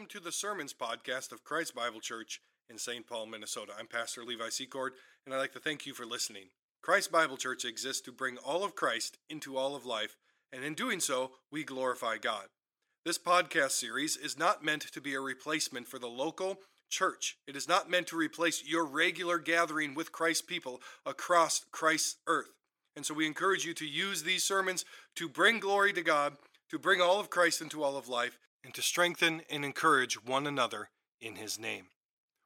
[0.00, 2.40] Welcome to the Sermons podcast of Christ Bible Church
[2.70, 3.06] in St.
[3.06, 3.72] Paul, Minnesota.
[3.78, 4.94] I'm Pastor Levi Secord,
[5.26, 6.44] and I'd like to thank you for listening.
[6.80, 10.16] Christ Bible Church exists to bring all of Christ into all of life,
[10.54, 12.46] and in doing so, we glorify God.
[13.04, 17.36] This podcast series is not meant to be a replacement for the local church.
[17.46, 22.54] It is not meant to replace your regular gathering with Christ's people across Christ's earth.
[22.96, 26.38] And so we encourage you to use these sermons to bring glory to God,
[26.70, 30.46] to bring all of Christ into all of life, and to strengthen and encourage one
[30.46, 31.86] another in His name.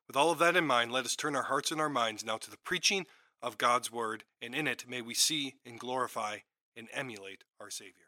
[0.06, 2.36] With all of that in mind, let us turn our hearts and our minds now
[2.36, 3.06] to the preaching
[3.42, 6.38] of God's Word, and in it may we see and glorify
[6.77, 8.05] and emulate our Savior.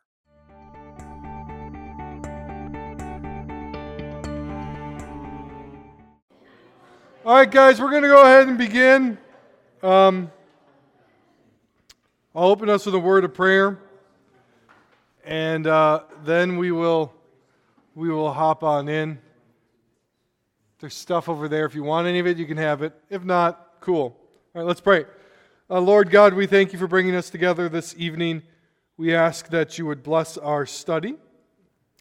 [7.25, 9.19] All right, guys, we're going to go ahead and begin.
[9.83, 10.31] Um,
[12.37, 13.79] I'll open us with a word of prayer,
[15.25, 17.13] and uh, then we will
[17.97, 19.19] we will hop on in.
[20.81, 21.65] There's stuff over there.
[21.65, 22.93] If you want any of it, you can have it.
[23.09, 24.15] If not, cool.
[24.55, 25.07] All right, let's pray.
[25.71, 28.43] Uh, Lord God, we thank you for bringing us together this evening.
[28.99, 31.17] We ask that you would bless our study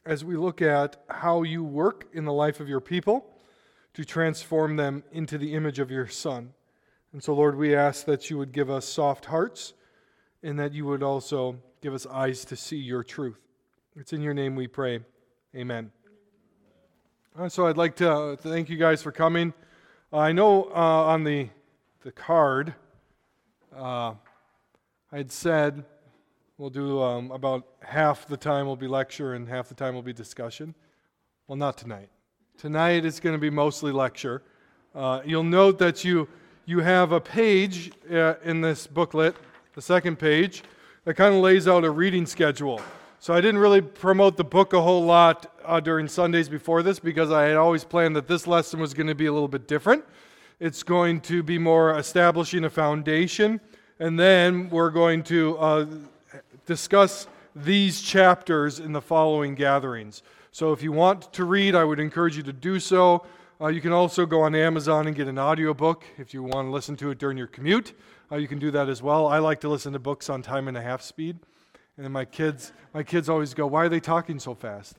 [0.05, 3.25] as we look at how you work in the life of your people
[3.93, 6.51] to transform them into the image of your Son.
[7.13, 9.73] And so, Lord, we ask that you would give us soft hearts
[10.43, 13.39] and that you would also give us eyes to see your truth.
[13.95, 14.99] It's in your name we pray.
[15.55, 15.89] Amen.
[17.39, 19.53] Uh, so, I'd like to thank you guys for coming.
[20.11, 21.47] Uh, I know uh, on the,
[22.03, 22.75] the card,
[23.73, 24.15] uh,
[25.13, 25.85] I'd said
[26.57, 30.01] we'll do um, about half the time will be lecture and half the time will
[30.01, 30.75] be discussion.
[31.47, 32.09] Well, not tonight.
[32.57, 34.43] Tonight is going to be mostly lecture.
[34.93, 36.27] Uh, you'll note that you,
[36.65, 39.37] you have a page uh, in this booklet,
[39.73, 40.63] the second page,
[41.05, 42.81] that kind of lays out a reading schedule.
[43.25, 46.99] So I didn't really promote the book a whole lot uh, during Sundays before this
[46.99, 49.67] because I had always planned that this lesson was going to be a little bit
[49.67, 50.05] different.
[50.59, 53.61] It's going to be more establishing a foundation,
[53.97, 55.85] and then we're going to uh,
[56.67, 60.21] discuss these chapters in the following gatherings.
[60.51, 63.25] So if you want to read, I would encourage you to do so.
[63.59, 66.71] Uh, you can also go on Amazon and get an audiobook if you want to
[66.71, 67.93] listen to it during your commute.
[68.31, 69.25] Uh, you can do that as well.
[69.25, 71.39] I like to listen to books on time and a half speed.
[71.97, 74.97] And then my kids, my kids always go, "Why are they talking so fast?"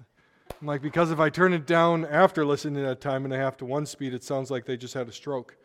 [0.61, 3.57] I'm like, "Because if I turn it down after listening at time and a half
[3.59, 5.57] to one speed, it sounds like they just had a stroke.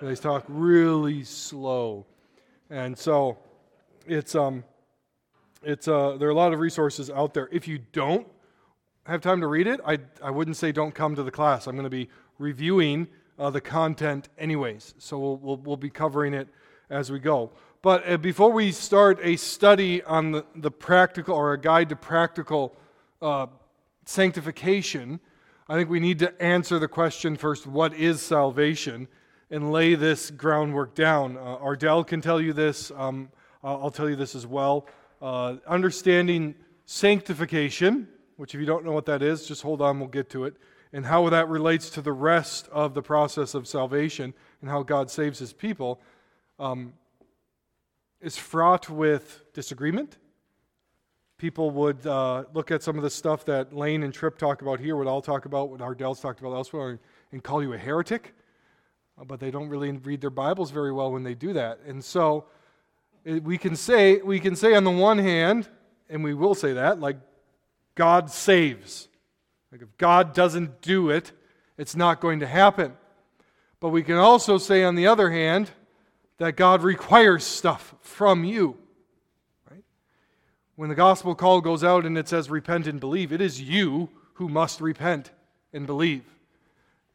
[0.00, 2.06] And they talk really slow,
[2.70, 3.36] and so
[4.06, 4.64] it's um,
[5.62, 7.48] it's uh, there are a lot of resources out there.
[7.52, 8.26] If you don't
[9.06, 11.66] have time to read it, I, I wouldn't say don't come to the class.
[11.66, 16.34] I'm going to be reviewing uh, the content anyways, so we'll, we'll, we'll, be covering
[16.34, 16.48] it
[16.90, 17.52] as we go.
[17.82, 21.96] But uh, before we start a study on the, the practical or a guide to
[21.96, 22.76] practical
[23.22, 23.46] uh,
[24.04, 25.20] sanctification,
[25.68, 29.08] I think we need to answer the question first what is salvation?
[29.50, 31.38] And lay this groundwork down.
[31.38, 33.30] Uh, Ardell can tell you this, um,
[33.64, 34.86] I'll tell you this as well.
[35.22, 40.08] Uh, understanding sanctification which, if you don't know what that is, just hold on, we'll
[40.08, 40.54] get to it,
[40.92, 45.10] and how that relates to the rest of the process of salvation and how God
[45.10, 46.00] saves his people,
[46.60, 46.92] um,
[48.20, 50.18] is fraught with disagreement.
[51.36, 54.80] People would uh, look at some of the stuff that Lane and Tripp talk about
[54.80, 56.98] here, what I'll talk about, what Ardell's talked about elsewhere,
[57.30, 58.34] and call you a heretic.
[59.20, 61.78] Uh, but they don't really read their Bibles very well when they do that.
[61.86, 62.46] And so
[63.24, 65.68] it, we can say we can say on the one hand,
[66.10, 67.18] and we will say that, like
[67.94, 69.08] God saves.
[69.70, 71.32] Like if God doesn't do it,
[71.76, 72.96] it's not going to happen.
[73.80, 75.70] But we can also say, on the other hand,
[76.38, 78.76] that God requires stuff from you.
[79.70, 79.84] Right?
[80.76, 84.08] When the gospel call goes out and it says repent and believe, it is you
[84.34, 85.32] who must repent
[85.72, 86.24] and believe.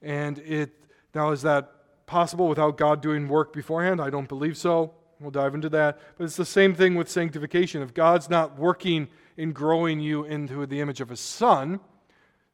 [0.02, 0.72] And it
[1.16, 4.02] now is that possible without God doing work beforehand?
[4.02, 4.94] I don't believe so.
[5.20, 6.00] We'll dive into that.
[6.18, 7.82] But it's the same thing with sanctification.
[7.82, 11.80] If God's not working in growing you into the image of his son,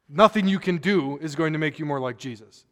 [0.08, 2.64] nothing you can do is going to make you more like Jesus.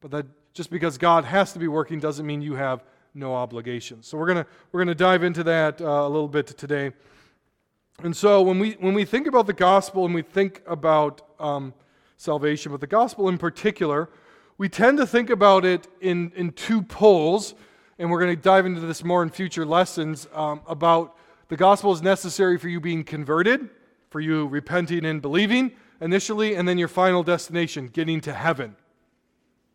[0.00, 2.82] But that just because God has to be working doesn't mean you have
[3.14, 4.06] no obligations.
[4.08, 6.92] So we're going to we're going to dive into that uh, a little bit today.
[8.02, 11.72] And so when we when we think about the gospel and we think about um,
[12.16, 14.10] salvation, but the gospel in particular,
[14.58, 17.54] we tend to think about it in in two poles,
[17.98, 21.16] and we're going to dive into this more in future lessons um, about
[21.48, 23.68] the gospel is necessary for you being converted,
[24.10, 28.74] for you repenting and believing initially, and then your final destination, getting to heaven.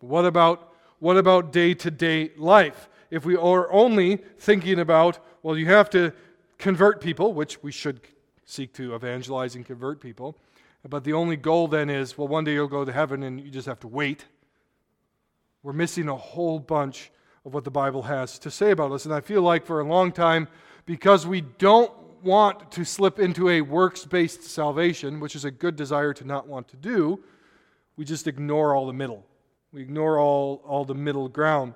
[0.02, 2.90] What about what about day-to-day life?
[3.10, 6.14] If we are only thinking about, well, you have to
[6.58, 8.02] convert people, which we should
[8.46, 10.38] seek to evangelize and convert people,
[10.88, 13.52] But the only goal then is well, one day you'll go to heaven and you
[13.52, 14.26] just have to wait.
[15.62, 17.12] We're missing a whole bunch
[17.46, 19.06] of what the Bible has to say about us.
[19.06, 20.48] And I feel like for a long time,
[20.86, 21.92] because we don't
[22.24, 26.48] want to slip into a works based salvation, which is a good desire to not
[26.48, 27.22] want to do,
[27.98, 29.26] we just ignore all the middle.
[29.74, 31.74] We ignore all, all the middle ground.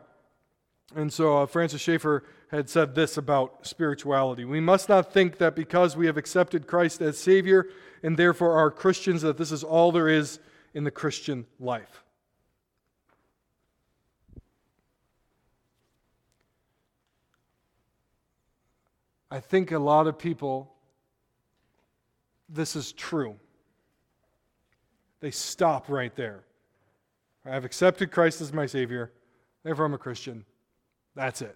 [0.96, 4.46] And so uh, Francis Schaeffer had said this about spirituality.
[4.46, 7.68] We must not think that because we have accepted Christ as Savior
[8.04, 10.40] and therefore are Christians, that this is all there is
[10.74, 12.04] in the Christian life.
[19.32, 20.76] I think a lot of people,
[22.48, 23.36] this is true.
[25.22, 26.44] They stop right there.
[27.44, 29.12] I have accepted Christ as my Savior,
[29.64, 30.46] therefore I'm a Christian.
[31.16, 31.56] That's it.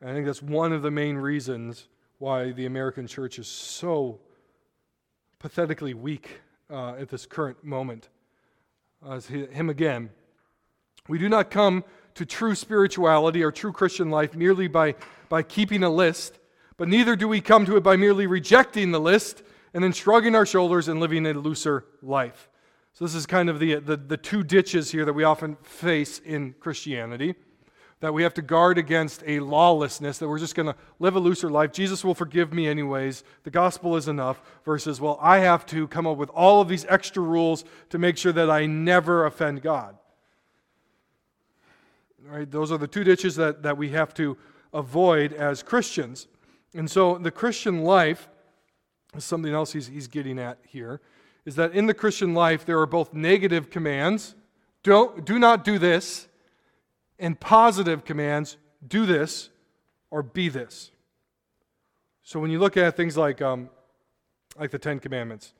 [0.00, 1.88] And I think that's one of the main reasons
[2.18, 4.20] why the American church is so
[5.38, 6.40] pathetically weak
[6.70, 8.08] uh, at this current moment.
[9.08, 10.10] As him again,
[11.08, 11.84] we do not come
[12.14, 14.94] to true spirituality or true Christian life merely by,
[15.28, 16.38] by keeping a list,
[16.76, 19.42] but neither do we come to it by merely rejecting the list
[19.74, 22.48] and then shrugging our shoulders and living a looser life.
[22.94, 26.20] So, this is kind of the, the, the two ditches here that we often face
[26.20, 27.34] in Christianity
[28.04, 31.18] that we have to guard against a lawlessness, that we're just going to live a
[31.18, 31.72] looser life.
[31.72, 33.24] Jesus will forgive me anyways.
[33.44, 34.42] The gospel is enough.
[34.66, 38.18] Versus, well, I have to come up with all of these extra rules to make
[38.18, 39.96] sure that I never offend God.
[42.28, 42.50] Right?
[42.50, 44.36] Those are the two ditches that, that we have to
[44.74, 46.26] avoid as Christians.
[46.74, 48.28] And so the Christian life
[49.16, 51.00] is something else he's, he's getting at here
[51.46, 54.34] is that in the Christian life there are both negative commands.
[54.82, 56.28] Don't, do not do this
[57.18, 58.56] and positive commands
[58.86, 59.50] do this
[60.10, 60.90] or be this.
[62.22, 63.68] So when you look at things like, um,
[64.58, 65.52] like the Ten Commandments,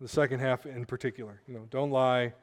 [0.00, 2.34] the second half in particular, you know, don't lie,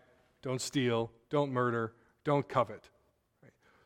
[0.41, 2.89] don't steal, don't murder, don't covet.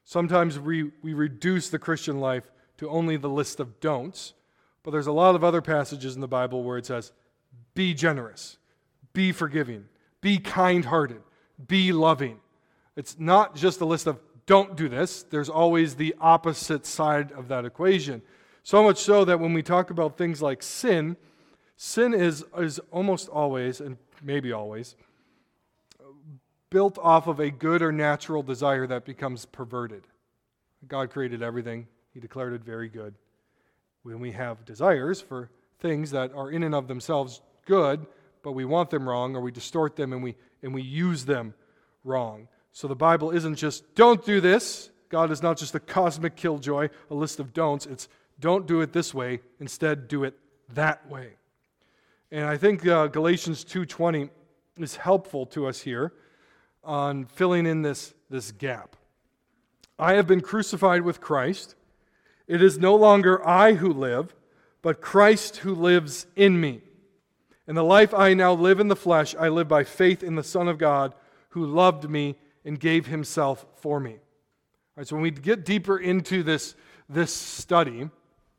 [0.05, 4.33] Sometimes we, we reduce the Christian life to only the list of don'ts,
[4.83, 7.11] but there's a lot of other passages in the Bible where it says,
[7.73, 8.57] be generous,
[9.13, 9.85] be forgiving,
[10.21, 11.21] be kind hearted,
[11.67, 12.39] be loving.
[12.95, 17.48] It's not just a list of don't do this, there's always the opposite side of
[17.48, 18.22] that equation.
[18.63, 21.18] So much so that when we talk about things like sin,
[21.78, 24.95] sin is, is almost always, and maybe always,
[26.69, 30.07] built off of a good or natural desire that becomes perverted.
[30.88, 33.16] God created everything, He declared it very good.
[34.01, 35.50] When we have desires for
[35.80, 38.06] things that are in and of themselves good,
[38.42, 41.54] but we want them wrong, or we distort them and we, and we use them
[42.04, 42.48] wrong.
[42.73, 44.89] So the Bible isn't just, don't do this.
[45.09, 47.85] God is not just a cosmic killjoy, a list of don'ts.
[47.85, 48.09] It's,
[48.39, 49.41] don't do it this way.
[49.59, 50.37] Instead, do it
[50.73, 51.33] that way.
[52.31, 54.31] And I think uh, Galatians 2.20
[54.79, 56.13] is helpful to us here
[56.83, 58.95] on filling in this, this gap.
[59.99, 61.75] I have been crucified with Christ.
[62.47, 64.33] It is no longer I who live,
[64.81, 66.81] but Christ who lives in me.
[67.67, 70.43] And the life I now live in the flesh, I live by faith in the
[70.43, 71.13] Son of God
[71.49, 72.35] who loved me
[72.65, 74.12] and gave himself for me.
[74.12, 74.19] All
[74.98, 76.75] right, so when we get deeper into this,
[77.10, 78.10] this study,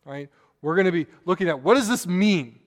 [0.04, 0.28] right,
[0.62, 2.58] we're going to be looking at what does this mean?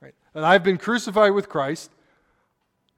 [0.00, 0.14] Right?
[0.34, 1.90] That I've been crucified with Christ,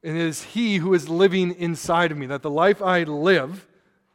[0.02, 2.26] and it is He who is living inside of me.
[2.26, 3.66] That the life I live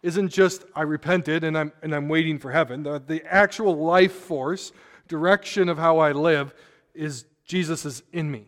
[0.02, 2.84] isn't just I repented and I'm, and I'm waiting for heaven.
[2.84, 4.72] The, the actual life force,
[5.08, 6.54] direction of how I live,
[6.94, 8.46] is Jesus is in me.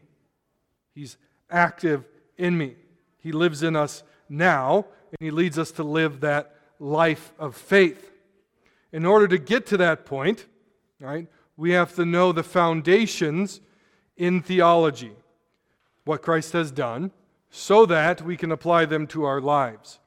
[0.93, 1.17] He's
[1.49, 2.05] active
[2.37, 2.75] in me.
[3.19, 8.11] He lives in us now, and He leads us to live that life of faith.
[8.91, 10.45] In order to get to that point,
[10.99, 13.61] right, we have to know the foundations
[14.17, 15.11] in theology,
[16.05, 17.11] what Christ has done,
[17.49, 19.99] so that we can apply them to our lives.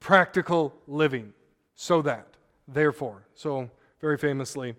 [0.00, 1.32] Practical living,
[1.74, 2.28] so that,
[2.66, 3.26] therefore.
[3.34, 4.74] So, very famously,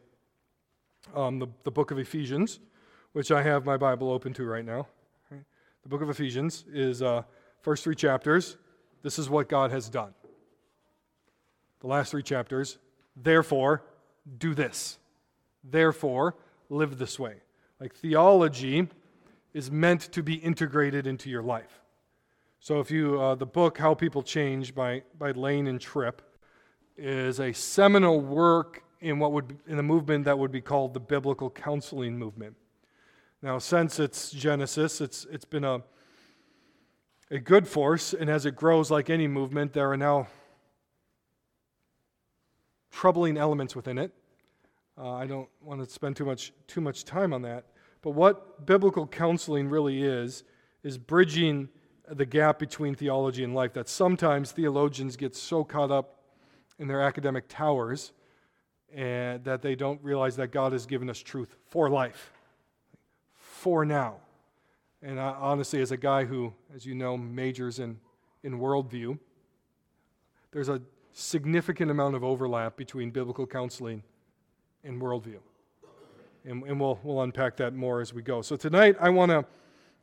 [1.16, 2.60] um, the, the book of Ephesians,
[3.14, 4.88] which I have my Bible open to right now.
[5.84, 7.24] The book of Ephesians is uh,
[7.62, 8.58] first three chapters,
[9.02, 10.14] this is what God has done.
[11.80, 12.78] The last three chapters,
[13.16, 13.84] therefore,
[14.38, 14.98] do this.
[15.64, 16.36] Therefore,
[16.70, 17.36] live this way.
[17.80, 18.88] Like theology
[19.54, 21.82] is meant to be integrated into your life.
[22.60, 26.22] So if you, uh, the book How People Change by, by Lane and Tripp
[26.98, 31.00] is a seminal work in what would in a movement that would be called the
[31.00, 32.56] biblical counseling movement.
[33.42, 35.82] Now, since its genesis, it's, it's been a,
[37.32, 40.28] a good force, and as it grows like any movement, there are now
[42.92, 44.12] troubling elements within it.
[44.98, 47.66] Uh, I don't want to spend too much, too much time on that.
[48.02, 50.44] But what biblical counseling really is,
[50.84, 51.70] is bridging
[52.08, 53.74] the gap between theology and life.
[53.74, 56.16] That sometimes theologians get so caught up
[56.80, 58.14] in their academic towers
[58.94, 62.34] and that they don't realize that God has given us truth for life,
[63.36, 64.16] for now.
[65.02, 68.00] And I, honestly, as a guy who, as you know, majors in,
[68.44, 69.18] in worldview,
[70.52, 70.82] there's a
[71.14, 74.04] significant amount of overlap between biblical counseling
[74.84, 75.40] and worldview.
[76.46, 78.42] And, and we'll, we'll unpack that more as we go.
[78.42, 79.46] So tonight, I want to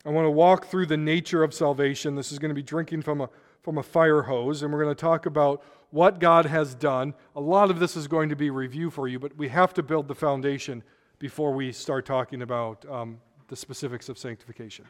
[0.05, 2.15] I want to walk through the nature of salvation.
[2.15, 3.29] This is going to be drinking from a,
[3.61, 7.13] from a fire hose, and we're going to talk about what God has done.
[7.35, 9.83] A lot of this is going to be review for you, but we have to
[9.83, 10.81] build the foundation
[11.19, 14.85] before we start talking about um, the specifics of sanctification.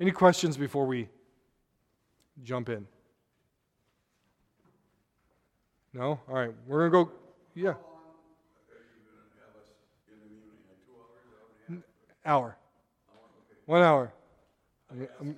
[0.00, 1.08] Any questions before we
[2.42, 2.86] jump in?
[5.92, 6.20] No?
[6.28, 6.50] All right.
[6.66, 7.18] We're going to go.
[7.54, 7.74] Yeah.
[12.24, 12.56] Hour.
[13.64, 14.12] One hour.
[14.90, 15.36] I'm,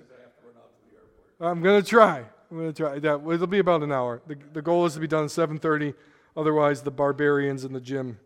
[1.39, 2.25] I'm going to try.
[2.51, 2.95] I'm going to try.
[2.95, 4.21] Yeah, it'll be about an hour.
[4.27, 5.93] The, the goal is to be done at 7:30.
[6.35, 8.19] Otherwise, the barbarians in the gym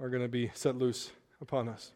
[0.00, 1.10] are going to be set loose
[1.40, 1.92] upon us.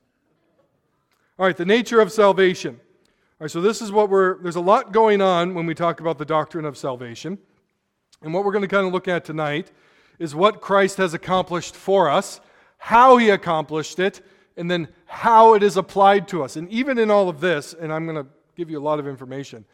[1.39, 2.79] All right, the nature of salvation.
[2.79, 6.01] All right, so this is what we're, there's a lot going on when we talk
[6.01, 7.39] about the doctrine of salvation.
[8.21, 9.73] And what we're going to kind of look at tonight
[10.19, 12.43] is what Christ has accomplished for us,
[12.77, 14.21] how he accomplished it,
[14.59, 16.57] and then how it is applied to us.
[16.57, 19.09] And even in all of this, and I'm going to give you a lot of
[19.09, 19.65] information,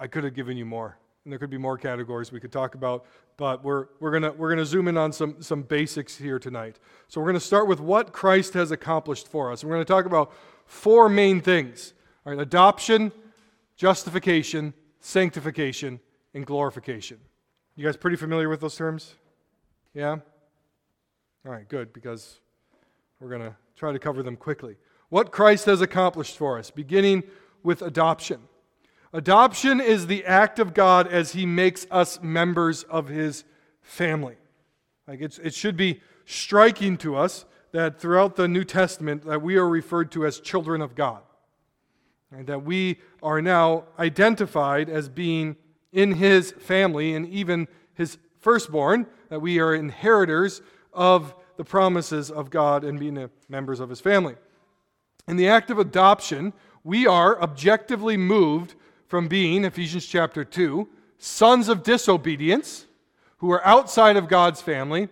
[0.00, 0.96] I could have given you more.
[1.24, 3.04] And there could be more categories we could talk about,
[3.36, 6.78] but we're, we're going we're gonna zoom in on some, some basics here tonight.
[7.08, 9.62] So we're going to start with what Christ has accomplished for us.
[9.62, 10.32] We're going to talk about
[10.68, 11.94] four main things
[12.24, 13.10] all right, adoption,
[13.76, 15.98] justification, sanctification,
[16.34, 17.18] and glorification.
[17.74, 19.14] You guys pretty familiar with those terms?
[19.94, 20.18] Yeah?
[21.46, 22.40] All right, good, because
[23.18, 24.76] we're going to try to cover them quickly.
[25.08, 27.22] What Christ has accomplished for us, beginning
[27.62, 28.42] with adoption.
[29.14, 33.44] Adoption is the act of God as He makes us members of His
[33.80, 34.36] family.
[35.06, 37.46] Like it should be striking to us
[37.78, 41.22] that throughout the New Testament that we are referred to as children of God.
[42.32, 45.54] And that we are now identified as being
[45.92, 50.60] in his family and even his firstborn, that we are inheritors
[50.92, 54.34] of the promises of God and being members of his family.
[55.28, 58.74] In the act of adoption, we are objectively moved
[59.06, 62.86] from being, Ephesians chapter 2, sons of disobedience
[63.36, 65.08] who are outside of God's family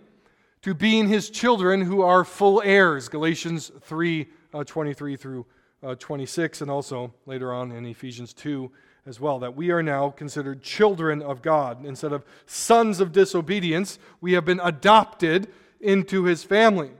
[0.67, 3.09] to being his children who are full heirs.
[3.09, 5.47] Galatians 3 uh, 23 through
[5.81, 8.73] uh, 26, and also later on in Ephesians 2
[9.07, 11.87] as well, that we are now considered children of God.
[11.87, 15.47] Instead of sons of disobedience, we have been adopted
[15.81, 16.91] into his family.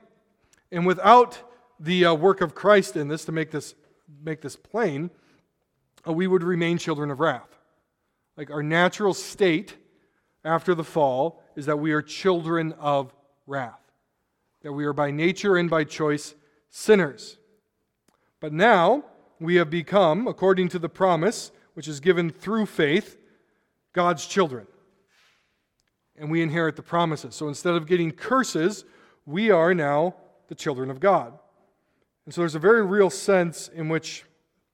[0.71, 1.43] And without
[1.81, 3.75] the uh, work of Christ in this, to make this,
[4.23, 5.11] make this plain,
[6.07, 7.59] uh, we would remain children of wrath.
[8.37, 9.75] Like our natural state
[10.45, 13.13] after the fall is that we are children of
[13.47, 13.81] wrath,
[14.63, 16.35] that we are by nature and by choice
[16.71, 17.39] sinners.
[18.41, 19.05] But now
[19.41, 23.19] we have become, according to the promise which is given through faith,
[23.93, 24.67] God's children.
[26.17, 27.35] And we inherit the promises.
[27.35, 28.85] So instead of getting curses,
[29.27, 30.15] we are now
[30.49, 31.39] the children of God.
[32.25, 34.25] And so there's a very real sense in which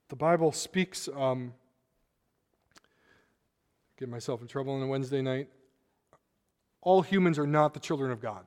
[0.08, 1.08] the Bible speaks.
[1.16, 1.54] Um,
[3.98, 5.48] get myself in trouble on a Wednesday night.
[6.80, 8.44] All humans are not the children of God.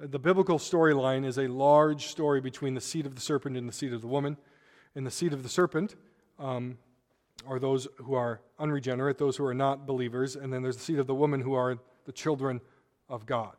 [0.00, 3.72] The biblical storyline is a large story between the seed of the serpent and the
[3.72, 4.36] seed of the woman.
[4.94, 5.96] And the seed of the serpent
[6.38, 6.78] um,
[7.46, 10.98] are those who are unregenerate, those who are not believers, and then there's the seed
[10.98, 12.60] of the woman who are the children
[13.08, 13.56] of God.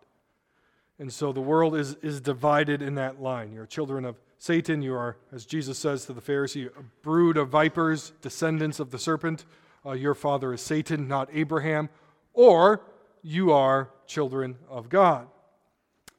[0.98, 3.51] And so the world is, is divided in that line.
[3.53, 4.81] You're children of Satan.
[4.81, 9.00] You are, as Jesus says to the Pharisee, a brood of vipers, descendants of the
[9.00, 9.46] serpent.
[9.86, 11.89] Uh, your father is Satan, not Abraham.
[12.34, 12.81] Or
[13.22, 15.27] you are children of God.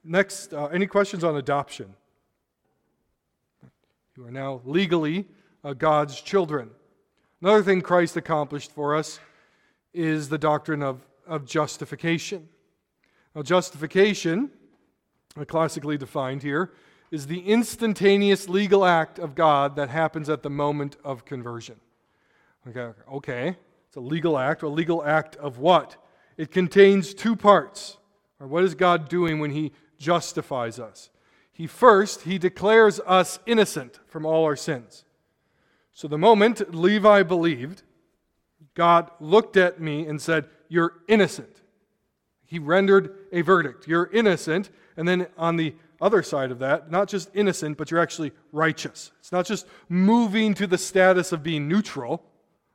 [0.03, 1.95] Next, uh, any questions on adoption?
[4.17, 5.27] You are now legally
[5.63, 6.71] uh, God's children.
[7.43, 9.21] Another thing Christ accomplished for us
[9.93, 12.49] is the doctrine of, of justification.
[13.35, 14.51] Now, justification,
[15.39, 16.73] uh, classically defined here,
[17.11, 21.77] is the instantaneous legal act of God that happens at the moment of conversion.
[22.69, 23.57] Okay, okay.
[23.89, 24.63] It's a legal act.
[24.63, 25.97] A legal act of what?
[26.37, 27.97] It contains two parts.
[28.39, 31.11] Or what is God doing when He justifies us.
[31.53, 35.05] He first, he declares us innocent from all our sins.
[35.93, 37.83] So the moment Levi believed,
[38.75, 41.61] God looked at me and said, You're innocent.
[42.47, 43.87] He rendered a verdict.
[43.87, 44.71] You're innocent.
[44.97, 49.13] And then on the other side of that, not just innocent, but you're actually righteous.
[49.21, 52.25] It's not just moving to the status of being neutral,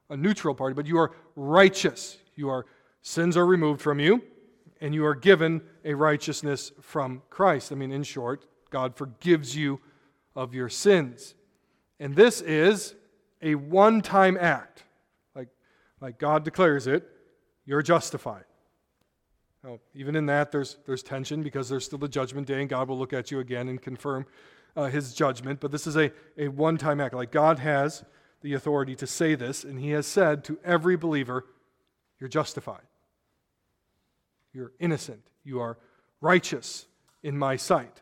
[0.10, 2.18] a neutral party, but you are righteous.
[2.36, 2.66] You are
[3.02, 4.22] sins are removed from you,
[4.82, 7.72] and you are given a righteousness from Christ.
[7.72, 9.80] I mean, in short, God forgives you
[10.36, 11.36] of your sins.
[12.00, 12.96] And this is
[13.42, 14.84] a one time act.
[15.34, 15.50] Like,
[16.02, 17.08] like God declares it,
[17.66, 18.44] you're justified.
[19.64, 22.88] Now, even in that, there's, there's tension because there's still the judgment day, and God
[22.88, 24.26] will look at you again and confirm
[24.76, 25.60] uh, his judgment.
[25.60, 27.16] But this is a, a one time act.
[27.16, 28.04] Like God has
[28.42, 31.46] the authority to say this, and he has said to every believer,
[32.20, 32.84] You're justified.
[34.56, 35.22] You're innocent.
[35.44, 35.78] You are
[36.22, 36.88] righteous
[37.22, 38.02] in my sight.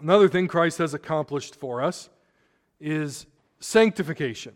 [0.00, 2.08] Another thing Christ has accomplished for us
[2.78, 3.26] is
[3.58, 4.54] sanctification.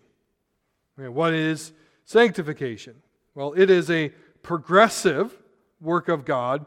[0.97, 1.73] What is
[2.05, 2.95] sanctification?
[3.35, 4.11] Well, it is a
[4.43, 5.37] progressive
[5.81, 6.67] work of God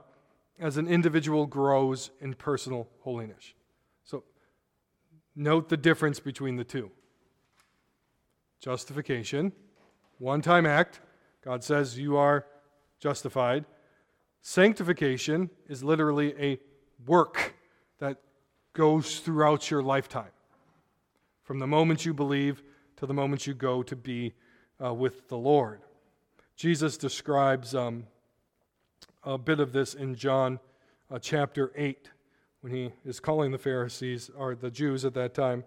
[0.60, 3.54] as an individual grows in personal holiness.
[4.04, 4.26] So,
[5.34, 6.92] note the difference between the two.
[8.60, 9.54] Justification,
[10.18, 11.00] one time act.
[11.42, 12.46] God says you are
[13.00, 13.64] justified.
[14.50, 16.58] Sanctification is literally a
[17.06, 17.54] work
[18.00, 18.22] that
[18.72, 20.32] goes throughout your lifetime.
[21.44, 22.64] From the moment you believe
[22.96, 24.36] to the moment you go to be
[24.82, 25.82] uh, with the Lord.
[26.56, 28.08] Jesus describes um,
[29.26, 30.62] a bit of this in John
[31.12, 32.10] uh, chapter 8
[32.62, 35.66] when he is calling the Pharisees, or the Jews at that time,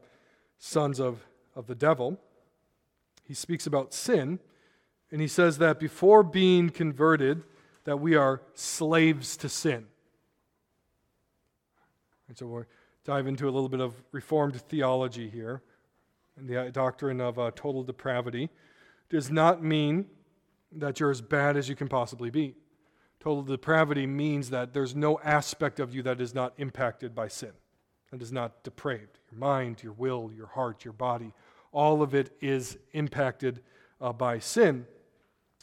[0.59, 2.19] sons of, of the devil.
[3.25, 4.39] He speaks about sin,
[5.13, 7.43] and he says that before being converted,
[7.85, 9.87] that we are slaves to sin.
[12.29, 12.65] And so we'll
[13.05, 15.63] dive into a little bit of Reformed theology here.
[16.37, 18.51] And the doctrine of uh, total depravity
[19.09, 20.07] does not mean
[20.73, 22.55] that you're as bad as you can possibly be.
[23.19, 27.53] Total depravity means that there's no aspect of you that is not impacted by sin,
[28.11, 29.19] that is not depraved.
[29.31, 31.33] Your mind, your will, your heart, your body,
[31.73, 33.61] all of it is impacted
[34.01, 34.87] uh, by sin.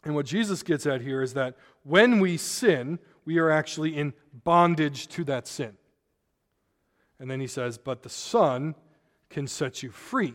[0.04, 1.56] And what Jesus gets at here is that
[1.88, 5.78] when we sin, we are actually in bondage to that sin.
[7.20, 8.76] And then he says, But the Son
[9.30, 10.34] can set you free,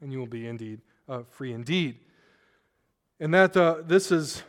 [0.00, 1.98] and you will be indeed uh, free indeed.
[3.20, 4.42] And that uh, this is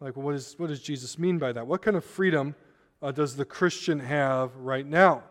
[0.00, 1.66] like, what, is, what does Jesus mean by that?
[1.66, 2.54] What kind of freedom
[3.02, 5.22] uh, does the Christian have right now?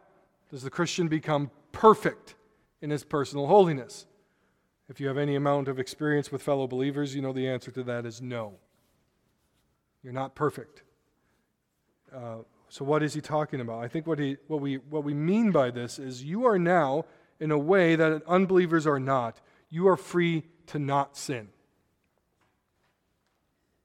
[0.50, 2.36] Does the Christian become perfect
[2.82, 4.06] in his personal holiness?
[4.88, 7.84] If you have any amount of experience with fellow believers, you know the answer to
[7.84, 8.56] that is no.
[10.04, 10.84] You're not perfect.
[12.16, 12.38] Uh,
[12.70, 13.84] so, what is he talking about?
[13.84, 17.06] I think what, he, what, we, what we mean by this is you are now,
[17.40, 21.50] in a way that unbelievers are not, you are free to not sin.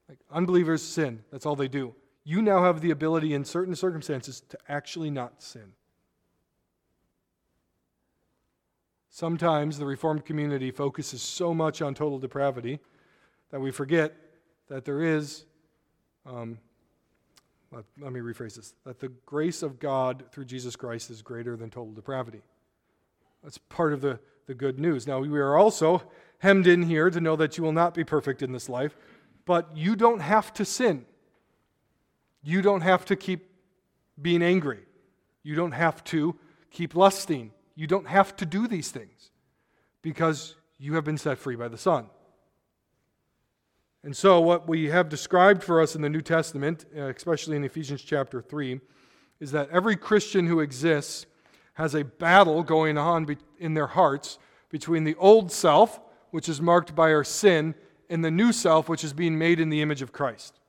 [0.08, 1.94] Like unbelievers sin, that's all they do.
[2.24, 5.72] You now have the ability in certain circumstances to actually not sin.
[9.10, 12.80] Sometimes the Reformed community focuses so much on total depravity
[13.50, 14.14] that we forget
[14.68, 15.44] that there is,
[16.26, 16.58] um,
[17.72, 21.56] let, let me rephrase this, that the grace of God through Jesus Christ is greater
[21.56, 22.42] than total depravity.
[23.42, 25.06] That's part of the, the good news.
[25.06, 26.02] Now, we are also
[26.38, 28.96] hemmed in here to know that you will not be perfect in this life,
[29.44, 31.04] but you don't have to sin.
[32.42, 33.50] You don't have to keep
[34.20, 34.80] being angry.
[35.42, 36.36] You don't have to
[36.70, 37.52] keep lusting.
[37.74, 39.30] You don't have to do these things
[40.02, 42.06] because you have been set free by the Son.
[44.04, 47.64] And so, what we have described for us in the New Testament, uh, especially in
[47.64, 48.78] Ephesians chapter 3,
[49.40, 51.24] is that every Christian who exists
[51.72, 54.38] has a battle going on in their hearts
[54.68, 56.00] between the old self,
[56.32, 57.74] which is marked by our sin,
[58.10, 60.60] and the new self, which is being made in the image of Christ.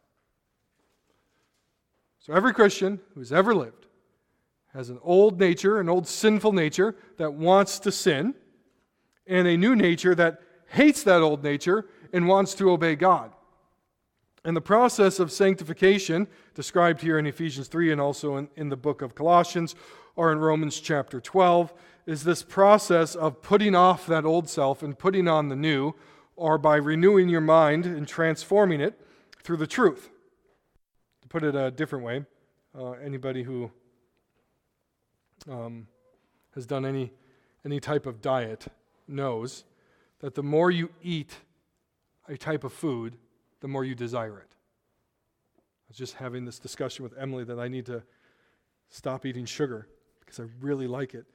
[2.19, 3.87] So, every Christian who's ever lived
[4.73, 8.33] has an old nature, an old sinful nature that wants to sin,
[9.27, 13.31] and a new nature that hates that old nature and wants to obey God.
[14.43, 18.77] And the process of sanctification, described here in Ephesians 3 and also in, in the
[18.77, 19.75] book of Colossians
[20.15, 21.73] or in Romans chapter 12,
[22.05, 25.93] is this process of putting off that old self and putting on the new,
[26.35, 28.99] or by renewing your mind and transforming it
[29.41, 30.09] through the truth.
[31.23, 32.25] To put it a different way,
[32.77, 33.71] uh, anybody who
[35.49, 35.87] um,
[36.53, 37.11] has done any,
[37.65, 38.67] any type of diet
[39.07, 39.63] knows
[40.19, 41.37] that the more you eat
[42.27, 43.17] a type of food,
[43.61, 44.49] the more you desire it.
[44.51, 48.03] I was just having this discussion with Emily that I need to
[48.89, 49.87] stop eating sugar
[50.19, 51.25] because I really like it.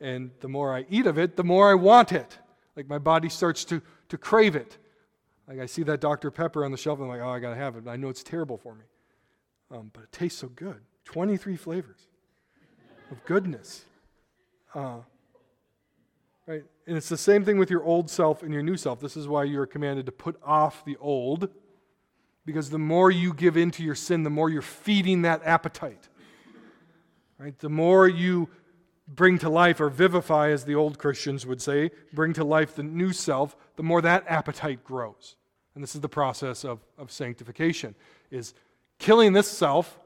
[0.00, 2.38] and the more I eat of it, the more I want it.
[2.76, 4.78] Like my body starts to, to crave it.
[5.48, 6.30] Like I see that Dr.
[6.30, 7.88] Pepper on the shelf, and I'm like, oh, I got to have it.
[7.88, 8.84] I know it's terrible for me.
[9.70, 12.00] Um, but it tastes so good 23 flavors
[13.10, 13.84] of goodness.
[14.74, 14.98] Uh,
[16.48, 16.64] right?
[16.86, 19.00] And it's the same thing with your old self and your new self.
[19.00, 21.50] This is why you're commanded to put off the old,
[22.46, 26.08] because the more you give into your sin, the more you're feeding that appetite.
[27.38, 27.56] Right?
[27.58, 28.48] The more you
[29.06, 32.82] bring to life or vivify, as the old Christians would say, bring to life the
[32.82, 35.36] new self, the more that appetite grows.
[35.74, 37.94] And this is the process of, of sanctification,
[38.30, 38.54] is
[38.98, 40.00] killing this self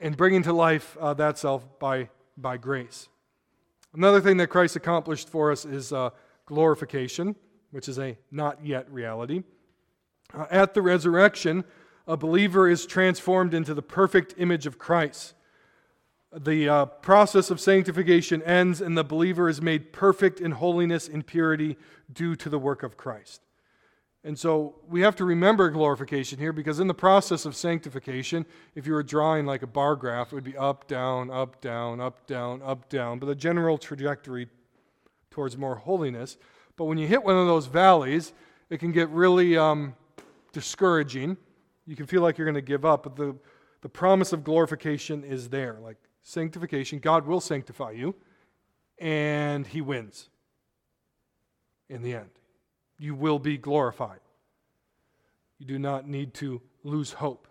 [0.00, 3.08] and bringing to life uh, that self by, by grace.
[3.94, 6.10] Another thing that Christ accomplished for us is uh,
[6.46, 7.36] glorification,
[7.70, 9.42] which is a not yet reality.
[10.34, 11.64] Uh, at the resurrection,
[12.06, 15.34] a believer is transformed into the perfect image of Christ
[16.34, 21.26] the uh, process of sanctification ends and the believer is made perfect in holiness and
[21.26, 21.76] purity
[22.12, 23.42] due to the work of Christ.
[24.24, 28.86] And so we have to remember glorification here because in the process of sanctification, if
[28.86, 32.24] you were drawing like a bar graph, it would be up, down, up, down, up,
[32.28, 34.48] down, up, down, but the general trajectory
[35.30, 36.36] towards more holiness.
[36.76, 38.32] But when you hit one of those valleys,
[38.70, 39.96] it can get really um,
[40.52, 41.36] discouraging.
[41.86, 43.34] You can feel like you're going to give up, but the,
[43.80, 45.78] the promise of glorification is there.
[45.82, 48.14] Like sanctification, God will sanctify you,
[48.98, 50.28] and He wins
[51.88, 52.30] in the end.
[52.98, 54.20] You will be glorified.
[55.58, 57.46] You do not need to lose hope.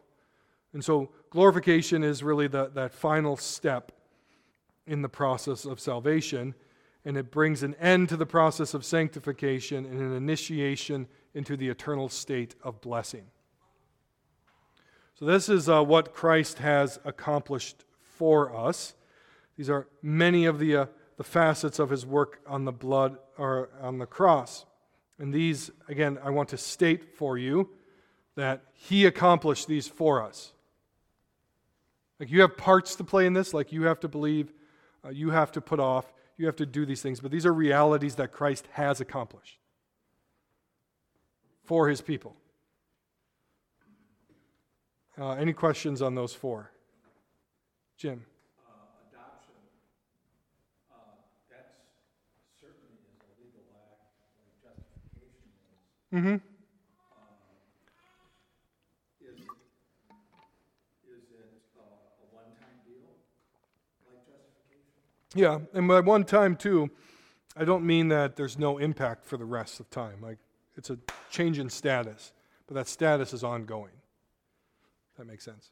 [0.73, 3.91] And so, glorification is really the, that final step
[4.87, 6.55] in the process of salvation,
[7.05, 11.69] and it brings an end to the process of sanctification and an initiation into the
[11.69, 13.25] eternal state of blessing.
[15.15, 18.93] So, this is uh, what Christ has accomplished for us.
[19.57, 20.85] These are many of the, uh,
[21.17, 24.65] the facets of his work on the blood or on the cross.
[25.21, 27.69] And these, again, I want to state for you
[28.35, 30.51] that he accomplished these for us.
[32.19, 34.51] Like you have parts to play in this, like you have to believe,
[35.05, 37.53] uh, you have to put off, you have to do these things, but these are
[37.53, 39.59] realities that Christ has accomplished
[41.63, 42.35] for his people.
[45.19, 46.71] Uh, any questions on those four?
[47.95, 48.25] Jim.
[48.57, 48.71] Uh,
[49.11, 49.53] adoption,
[50.89, 50.95] uh,
[51.45, 51.77] that's
[52.59, 54.01] certainly is a legal act,
[54.33, 55.77] like justification is.
[55.77, 56.00] Mm-hmm.
[56.00, 56.41] Is, is it uh, a one-time deal, like justification?
[65.33, 66.89] Yeah, and by one time too,
[67.55, 70.21] I don't mean that there's no impact for the rest of time.
[70.21, 70.37] Like
[70.77, 70.97] it's a
[71.29, 72.33] change in status,
[72.67, 73.91] but that status is ongoing.
[75.17, 75.71] That makes sense.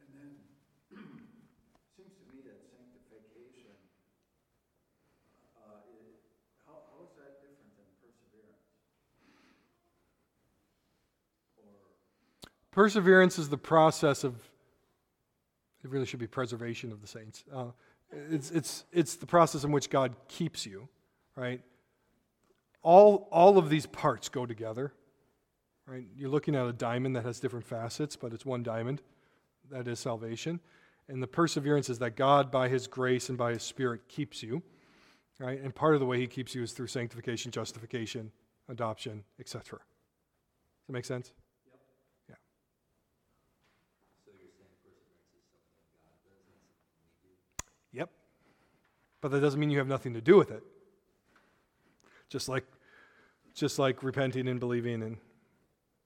[0.00, 0.30] And then,
[1.96, 3.74] seems to me that sanctification,
[5.56, 6.20] uh, is,
[6.66, 8.66] how, how is that different than perseverance?
[11.62, 11.96] Or,
[12.76, 14.34] Perseverance is the process of.
[15.82, 17.42] It really should be preservation of the saints.
[17.50, 17.68] Uh,
[18.30, 20.86] it's, it's, it's the process in which God keeps you,
[21.36, 21.62] right?
[22.82, 24.92] All, all of these parts go together,
[25.86, 26.04] right?
[26.14, 29.00] You're looking at a diamond that has different facets, but it's one diamond.
[29.70, 30.60] That is salvation.
[31.08, 34.62] And the perseverance is that God, by His grace and by His Spirit, keeps you,
[35.38, 35.58] right?
[35.62, 38.32] And part of the way He keeps you is through sanctification, justification,
[38.68, 39.78] adoption, etc.
[39.78, 41.32] Does that make sense?
[49.20, 50.62] But that doesn't mean you have nothing to do with it.
[52.28, 52.64] Just like,
[53.54, 55.16] just like repenting and believing and,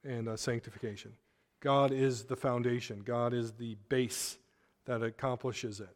[0.04, 1.12] and uh, sanctification.
[1.60, 4.38] God is the foundation, God is the base
[4.86, 5.94] that accomplishes it.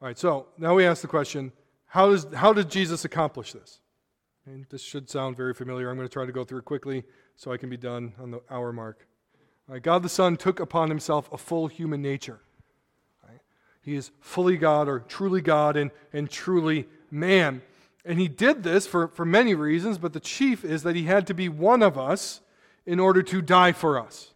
[0.00, 1.52] All right, so now we ask the question
[1.86, 3.80] how, does, how did Jesus accomplish this?
[4.46, 5.90] And this should sound very familiar.
[5.90, 7.04] I'm going to try to go through it quickly
[7.36, 9.06] so I can be done on the hour mark.
[9.82, 12.40] God the Son took upon himself a full human nature.
[13.82, 17.62] He is fully God or truly God and, and truly man.
[18.04, 21.26] And he did this for, for many reasons, but the chief is that he had
[21.26, 22.40] to be one of us
[22.86, 24.32] in order to die for us.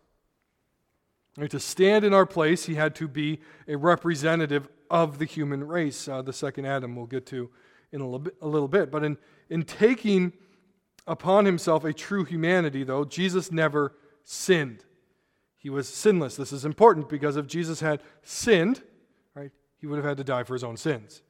[1.37, 5.67] Right, to stand in our place, he had to be a representative of the human
[5.67, 7.51] race, uh, the second Adam we'll get to
[7.91, 8.37] in a little bit.
[8.41, 8.91] A little bit.
[8.91, 9.17] But in,
[9.51, 10.33] in taking
[11.07, 14.85] upon himself a true humanity, though, Jesus never sinned.
[15.57, 16.37] He was sinless.
[16.37, 18.83] This is important because if Jesus had sinned,
[19.85, 21.21] he would have had to die for his own sins.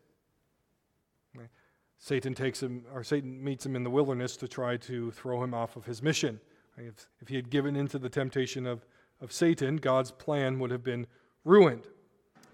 [1.99, 5.53] Satan takes him, or Satan meets him in the wilderness to try to throw him
[5.53, 6.38] off of his mission.
[6.77, 8.87] If, if he had given into the temptation of,
[9.21, 11.09] of Satan, God's plan would have been
[11.45, 11.88] ruined.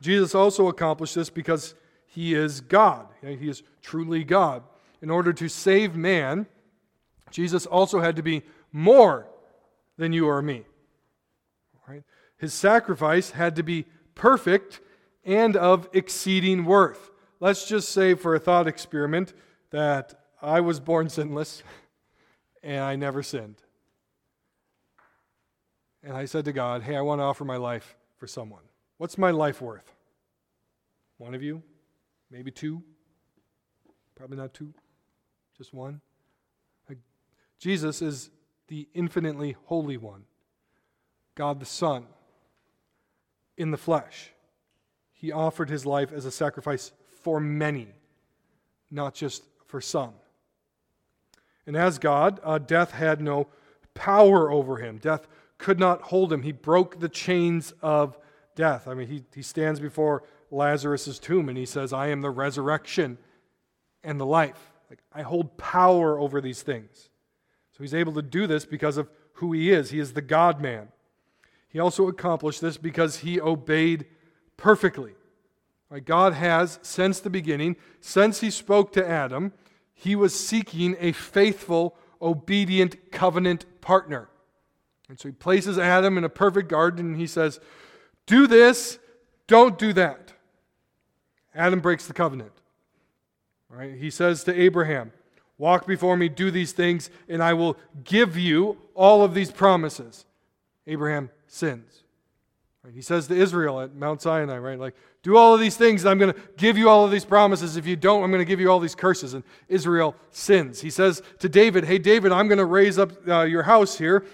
[0.01, 1.75] Jesus also accomplished this because
[2.07, 3.09] he is God.
[3.21, 4.63] He is truly God.
[5.03, 6.47] In order to save man,
[7.31, 9.27] Jesus also had to be more
[9.99, 10.65] than you or me.
[12.39, 13.85] His sacrifice had to be
[14.15, 14.81] perfect
[15.25, 17.11] and of exceeding worth.
[17.41, 19.33] Let's just say, for a thought experiment,
[19.71, 21.63] that I was born sinless
[22.63, 23.63] and I never sinned.
[26.03, 28.63] And I said to God, Hey, I want to offer my life for someone.
[28.99, 29.95] What's my life worth?
[31.19, 31.63] One of you?
[32.31, 32.83] Maybe two?
[34.15, 34.73] Probably not two,
[35.57, 36.01] just one.
[37.61, 38.31] Jesus is
[38.69, 40.25] the infinitely holy one,
[41.35, 42.07] God the Son,
[43.57, 44.33] in the flesh.
[45.21, 47.89] He offered his life as a sacrifice for many,
[48.91, 50.15] not just for some.
[51.67, 53.49] And as God, uh, death had no
[53.93, 54.97] power over him.
[54.97, 55.29] Death
[55.59, 56.43] could not hold him.
[56.43, 58.17] He broke the chains of
[58.55, 58.89] death.
[58.89, 63.19] I mean, he, he stands before Lazarus' tomb and he says, I am the resurrection
[64.03, 64.73] and the life.
[64.89, 67.11] Like, I hold power over these things.
[67.73, 69.91] So he's able to do this because of who he is.
[69.91, 70.89] He is the God man.
[71.69, 74.07] He also accomplished this because he obeyed
[74.61, 75.15] perfectly.
[76.05, 79.53] God has, since the beginning, since he spoke to Adam,
[79.93, 84.29] he was seeking a faithful, obedient covenant partner.
[85.09, 87.59] And so he places Adam in a perfect garden and he says,
[88.27, 89.01] Do this,
[89.49, 90.33] don't do that.
[91.55, 92.53] Adam breaks the covenant.
[93.69, 93.95] Right?
[93.95, 95.11] He says to Abraham,
[95.59, 100.25] Walk before me, do these things, and I will give you all of these promises.
[100.87, 102.05] Abraham sins.
[102.85, 102.95] Right?
[102.95, 104.79] He says to Israel at Mount Sinai, right?
[104.79, 107.27] Like, do all of these things, and I'm going to give you all of these
[107.27, 107.77] promises.
[107.77, 109.35] If you don't, I'm going to give you all these curses.
[109.35, 110.81] And Israel sins.
[110.81, 114.25] He says to David, Hey, David, I'm going to raise up uh, your house here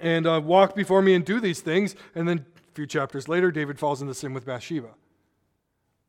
[0.00, 1.96] and uh, walk before me and do these things.
[2.14, 4.90] And then a few chapters later, David falls into sin with Bathsheba.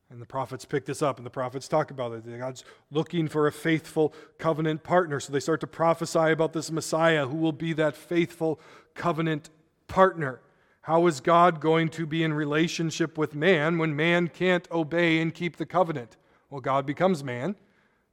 [0.09, 2.39] And the prophets pick this up, and the prophets talk about it.
[2.39, 5.19] God's looking for a faithful covenant partner.
[5.19, 8.59] So they start to prophesy about this Messiah who will be that faithful
[8.93, 9.49] covenant
[9.87, 10.41] partner.
[10.85, 15.33] How is God going to be in relationship with man when man can't obey and
[15.33, 16.15] keep the covenant?
[16.51, 17.55] Well, God becomes man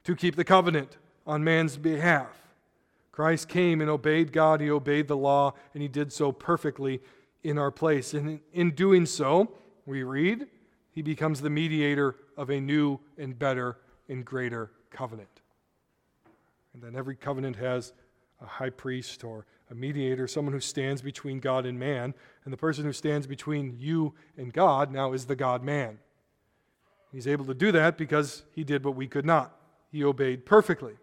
[0.05, 2.35] to keep the covenant on man's behalf.
[3.11, 6.99] Christ came and obeyed God, he obeyed the law, and he did so perfectly
[7.43, 8.15] in our place.
[8.15, 9.51] And in doing so,
[9.85, 10.47] we read,
[10.89, 13.77] he becomes the mediator of a new and better
[14.09, 15.41] and greater covenant.
[16.73, 17.93] And then every covenant has
[18.41, 22.13] a high priest or a mediator, someone who stands between God and man.
[22.45, 25.99] And the person who stands between you and God now is the God man.
[27.11, 29.55] He's able to do that because he did what we could not.
[29.91, 30.93] He obeyed perfectly.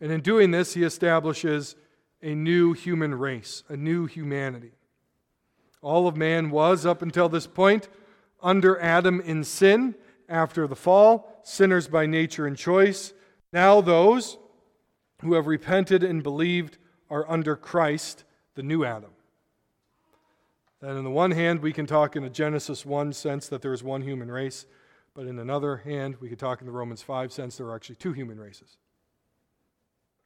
[0.00, 1.76] And in doing this, he establishes
[2.22, 4.72] a new human race, a new humanity.
[5.80, 7.88] All of man was, up until this point,
[8.42, 9.94] under Adam in sin.
[10.28, 13.12] After the fall, sinners by nature and choice.
[13.52, 14.38] Now, those
[15.22, 16.78] who have repented and believed
[17.10, 19.10] are under Christ, the new Adam.
[20.80, 23.72] That, on the one hand, we can talk in a Genesis 1 sense that there
[23.72, 24.66] is one human race,
[25.14, 27.96] but in another hand, we could talk in the Romans 5 sense there are actually
[27.96, 28.76] two human races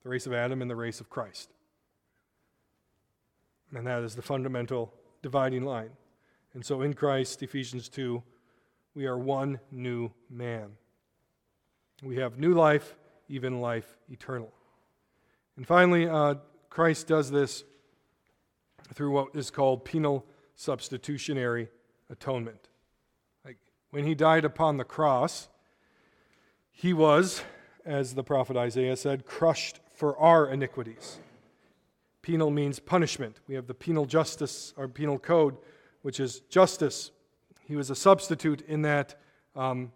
[0.03, 1.51] the race of Adam and the race of Christ.
[3.75, 5.91] And that is the fundamental dividing line.
[6.55, 8.23] And so in Christ, Ephesians 2,
[8.95, 10.71] we are one new man.
[12.03, 12.97] We have new life,
[13.29, 14.53] even life eternal.
[15.57, 16.37] And finally, uh,
[16.71, 17.65] Christ does this
[18.95, 21.69] through what is called penal substitutionary
[22.09, 22.69] atonement.
[23.45, 23.59] Like
[23.91, 25.49] when he died upon the cross,
[26.71, 27.43] he was,
[27.85, 31.19] as the prophet Isaiah said, crushed for our iniquities.
[32.23, 33.41] Penal means punishment.
[33.49, 35.57] We have the penal justice or penal code,
[36.03, 37.11] which is justice.
[37.67, 39.19] He was a substitute in that
[39.57, 39.93] um,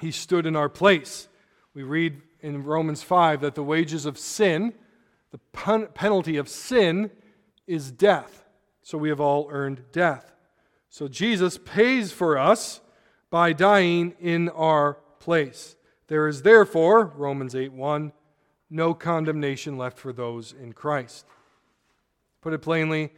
[0.00, 1.28] he stood in our place.
[1.74, 4.74] We read in Romans 5 that the wages of sin
[5.32, 5.38] the
[5.94, 7.10] penalty of sin
[7.66, 8.44] is death.
[8.82, 10.34] So we have all earned death.
[10.88, 12.80] So Jesus pays for us
[13.30, 15.74] by dying in our place.
[16.08, 18.12] There is therefore, Romans 8 1,
[18.68, 21.24] no condemnation left for those in Christ.
[22.42, 23.12] Put it plainly,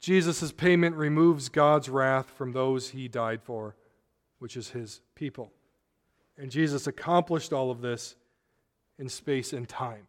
[0.00, 3.76] Jesus' payment removes God's wrath from those he died for,
[4.38, 5.52] which is his people.
[6.38, 8.16] And Jesus accomplished all of this
[8.98, 10.08] in space and time.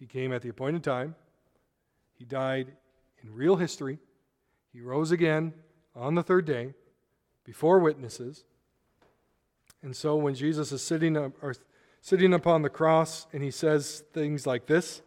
[0.00, 1.14] He came at the appointed time.
[2.18, 2.72] He died
[3.22, 3.98] in real history.
[4.72, 5.52] He rose again
[5.94, 6.74] on the third day
[7.44, 8.44] before witnesses.
[9.82, 11.54] And so when Jesus is sitting, or
[12.00, 15.02] sitting upon the cross and he says things like this,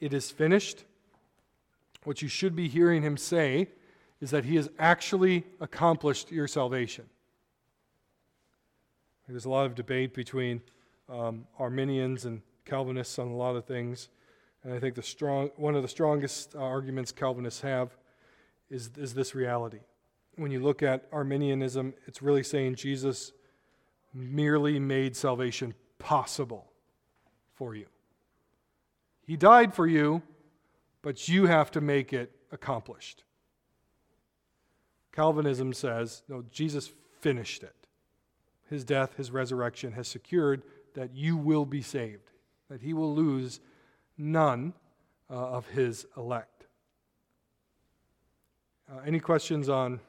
[0.00, 0.84] it is finished,
[2.02, 3.68] what you should be hearing him say
[4.20, 7.04] is that he has actually accomplished your salvation.
[9.28, 10.60] There's a lot of debate between
[11.08, 14.08] um, Arminians and Calvinists on a lot of things.
[14.64, 17.96] And I think the strong, one of the strongest uh, arguments Calvinists have
[18.70, 19.80] is, is this reality.
[20.36, 23.32] When you look at Arminianism, it's really saying Jesus
[24.12, 26.72] merely made salvation possible
[27.52, 27.86] for you.
[29.26, 30.22] He died for you,
[31.02, 33.24] but you have to make it accomplished.
[35.12, 37.74] Calvinism says, no, Jesus finished it.
[38.68, 40.62] His death, his resurrection has secured
[40.94, 42.30] that you will be saved,
[42.68, 43.60] that he will lose
[44.16, 44.72] none
[45.30, 46.66] uh, of his elect.
[48.90, 50.00] Uh, any questions on,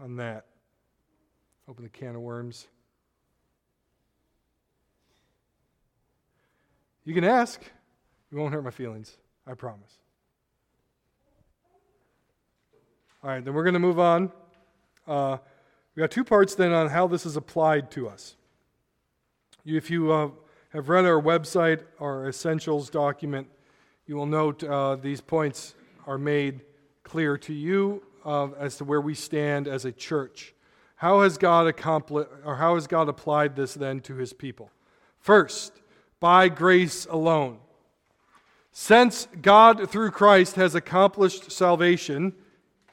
[0.00, 0.46] on that?
[1.68, 2.66] Open the can of worms.
[7.04, 7.60] You can ask.
[8.30, 9.16] You won't hurt my feelings.
[9.46, 9.98] I promise.
[13.22, 14.32] All right, then we're going to move on.
[15.06, 15.38] Uh,
[15.94, 18.36] we got two parts then on how this is applied to us.
[19.64, 20.30] If you uh,
[20.74, 23.46] have read our website, our essentials document,
[24.06, 26.62] you will note uh, these points are made
[27.04, 30.52] clear to you uh, as to where we stand as a church.
[30.96, 34.68] How has God accomplished, or how has God applied this then to His people?
[35.20, 35.80] First,
[36.18, 37.58] by grace alone.
[38.72, 42.34] Since God through Christ has accomplished salvation,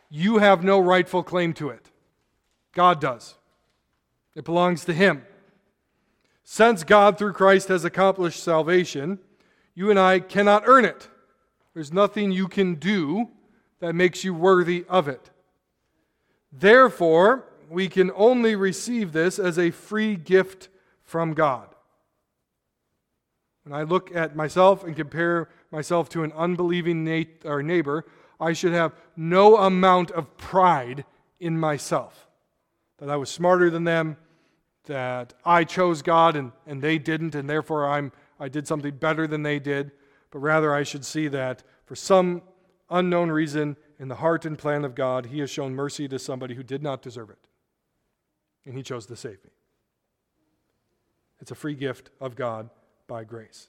[0.07, 1.89] you have no rightful claim to it.
[2.73, 3.35] God does.
[4.35, 5.23] It belongs to Him.
[6.53, 9.19] Since God through Christ has accomplished salvation,
[9.73, 11.07] you and I cannot earn it.
[11.73, 13.29] There's nothing you can do
[13.79, 15.29] that makes you worthy of it.
[16.51, 20.67] Therefore, we can only receive this as a free gift
[21.03, 21.69] from God.
[23.63, 28.05] When I look at myself and compare myself to an unbelieving neighbor,
[28.41, 31.05] I should have no amount of pride
[31.39, 32.27] in myself.
[32.97, 34.17] That I was smarter than them,
[34.85, 39.27] that I chose God and, and they didn't, and therefore I'm, I did something better
[39.27, 39.91] than they did.
[40.31, 42.41] But rather, I should see that for some
[42.89, 46.55] unknown reason in the heart and plan of God, He has shown mercy to somebody
[46.55, 47.47] who did not deserve it.
[48.65, 49.51] And He chose to save me.
[51.39, 52.69] It's a free gift of God
[53.07, 53.67] by grace.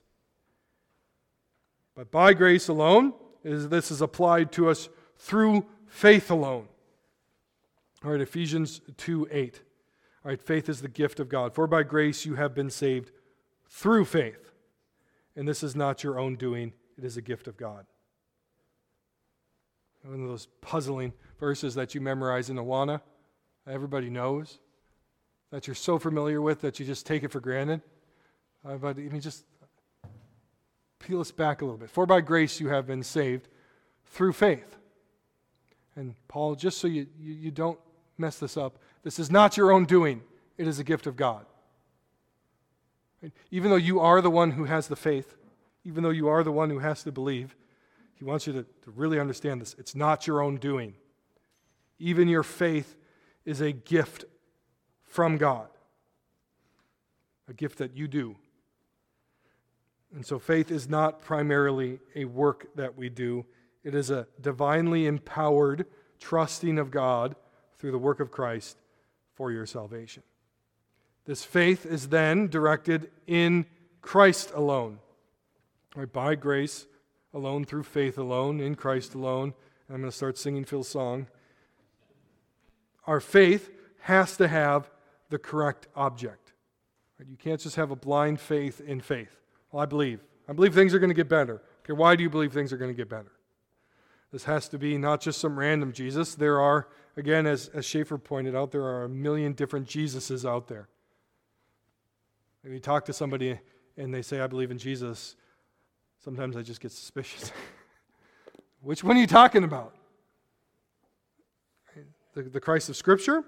[1.94, 3.12] But by grace alone,
[3.44, 6.68] is this is applied to us through faith alone.
[8.04, 9.60] All right, Ephesians 2 8.
[10.24, 11.54] All right, faith is the gift of God.
[11.54, 13.10] For by grace you have been saved
[13.68, 14.52] through faith.
[15.34, 17.86] And this is not your own doing, it is a gift of God.
[20.04, 23.00] One of those puzzling verses that you memorize in Awana,
[23.66, 24.58] everybody knows,
[25.50, 27.82] that you're so familiar with that you just take it for granted.
[28.64, 29.44] Uh, but just
[30.98, 31.90] peel us back a little bit.
[31.90, 33.48] For by grace you have been saved
[34.06, 34.76] through faith.
[35.96, 37.78] And Paul, just so you, you, you don't
[38.18, 40.22] mess this up, this is not your own doing,
[40.56, 41.44] it is a gift of God.
[43.50, 45.34] Even though you are the one who has the faith,
[45.84, 47.56] even though you are the one who has to believe,
[48.14, 49.74] he wants you to, to really understand this.
[49.78, 50.94] It's not your own doing.
[51.98, 52.96] Even your faith
[53.44, 54.24] is a gift
[55.04, 55.68] from God,
[57.48, 58.36] a gift that you do.
[60.14, 63.46] And so faith is not primarily a work that we do,
[63.82, 65.86] it is a divinely empowered
[66.20, 67.34] trusting of God
[67.78, 68.76] through the work of Christ
[69.34, 70.22] for your salvation.
[71.24, 73.66] This faith is then directed in
[74.00, 74.98] Christ alone,
[75.94, 76.86] right, by grace
[77.32, 79.54] alone, through faith alone, in Christ alone.
[79.86, 81.26] And I'm going to start singing Phil's song.
[83.06, 84.90] Our faith has to have
[85.30, 86.52] the correct object.
[87.18, 87.28] Right?
[87.28, 89.36] You can't just have a blind faith in faith.
[89.70, 90.20] Well, I believe.
[90.48, 91.62] I believe things are going to get better.
[91.84, 93.32] Okay, why do you believe things are going to get better?
[94.32, 96.34] This has to be not just some random Jesus.
[96.34, 100.68] There are, again, as, as Schaeffer pointed out, there are a million different Jesuses out
[100.68, 100.88] there.
[102.64, 103.58] If you talk to somebody
[103.96, 105.36] and they say, I believe in Jesus,
[106.22, 107.52] sometimes I just get suspicious.
[108.80, 109.94] Which one are you talking about?
[112.34, 113.44] The, the Christ of Scripture?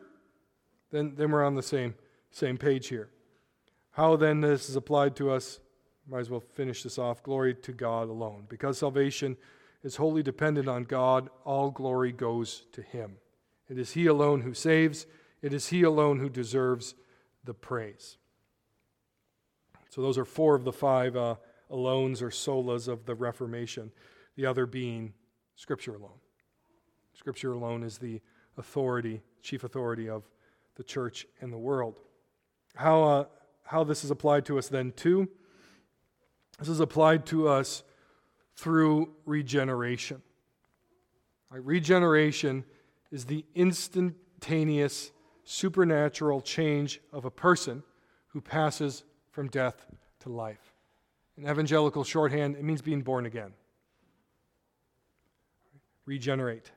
[0.90, 1.94] Then, then we're on the same,
[2.30, 3.08] same page here.
[3.92, 5.60] How then this is applied to us
[6.08, 7.22] might as well finish this off.
[7.22, 8.44] Glory to God alone.
[8.48, 9.36] Because salvation
[9.82, 13.16] is wholly dependent on God, all glory goes to Him.
[13.68, 15.06] It is He alone who saves,
[15.42, 16.94] it is He alone who deserves
[17.44, 18.16] the praise.
[19.90, 21.36] So, those are four of the five uh,
[21.70, 23.92] alones or solas of the Reformation,
[24.36, 25.12] the other being
[25.56, 26.18] Scripture alone.
[27.14, 28.20] Scripture alone is the
[28.58, 30.28] authority, chief authority of
[30.74, 32.00] the church and the world.
[32.74, 33.24] How, uh,
[33.62, 35.28] how this is applied to us then, too
[36.58, 37.82] this is applied to us
[38.56, 40.22] through regeneration.
[41.50, 42.64] Right, regeneration
[43.14, 45.12] is the instantaneous
[45.44, 47.84] supernatural change of a person
[48.28, 49.86] who passes from death
[50.18, 50.74] to life.
[51.36, 53.52] In evangelical shorthand, it means being born again.
[56.06, 56.72] Regenerate,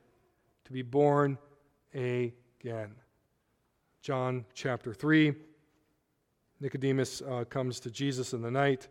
[0.66, 1.38] to be born
[1.92, 2.94] again.
[4.00, 5.34] John chapter 3.
[6.60, 8.86] Nicodemus uh, comes to Jesus in the night,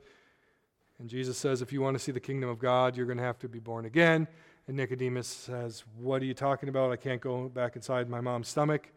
[1.00, 3.24] and Jesus says, If you want to see the kingdom of God, you're going to
[3.24, 4.28] have to be born again.
[4.68, 6.92] And Nicodemus says, What are you talking about?
[6.92, 8.90] I can't go back inside my mom's stomach.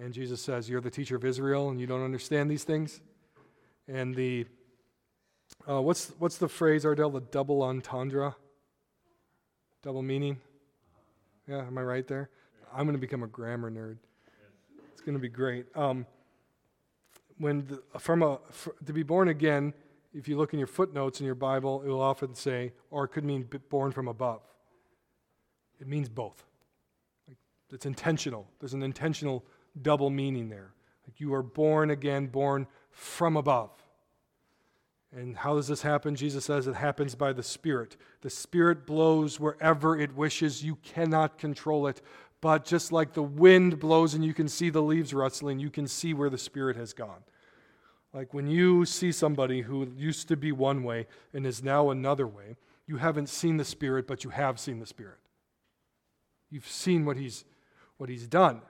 [0.00, 3.00] And Jesus says, You're the teacher of Israel and you don't understand these things?
[3.88, 4.46] And the,
[5.68, 7.10] uh, what's, what's the phrase, Ardell?
[7.10, 8.36] The double entendre?
[9.82, 10.38] Double meaning?
[11.48, 12.30] Yeah, am I right there?
[12.72, 13.98] I'm going to become a grammar nerd.
[14.92, 15.66] It's going to be great.
[15.76, 16.06] Um,
[17.38, 19.74] when the, from a for, to be born again,
[20.14, 23.08] if you look in your footnotes in your Bible, it will often say, or it
[23.08, 24.42] could mean born from above.
[25.80, 26.44] It means both.
[27.28, 27.38] Like,
[27.70, 28.46] it's intentional.
[28.60, 29.44] There's an intentional
[29.80, 30.72] double meaning there.
[31.06, 33.70] Like you are born again, born from above.
[35.14, 36.16] And how does this happen?
[36.16, 37.96] Jesus says it happens by the Spirit.
[38.22, 40.64] The Spirit blows wherever it wishes.
[40.64, 42.00] You cannot control it.
[42.40, 45.86] But just like the wind blows and you can see the leaves rustling, you can
[45.86, 47.22] see where the Spirit has gone.
[48.14, 52.26] Like when you see somebody who used to be one way and is now another
[52.26, 52.56] way,
[52.86, 55.18] you haven't seen the Spirit, but you have seen the Spirit.
[56.52, 57.44] You've seen what He's,
[57.96, 58.60] what he's done.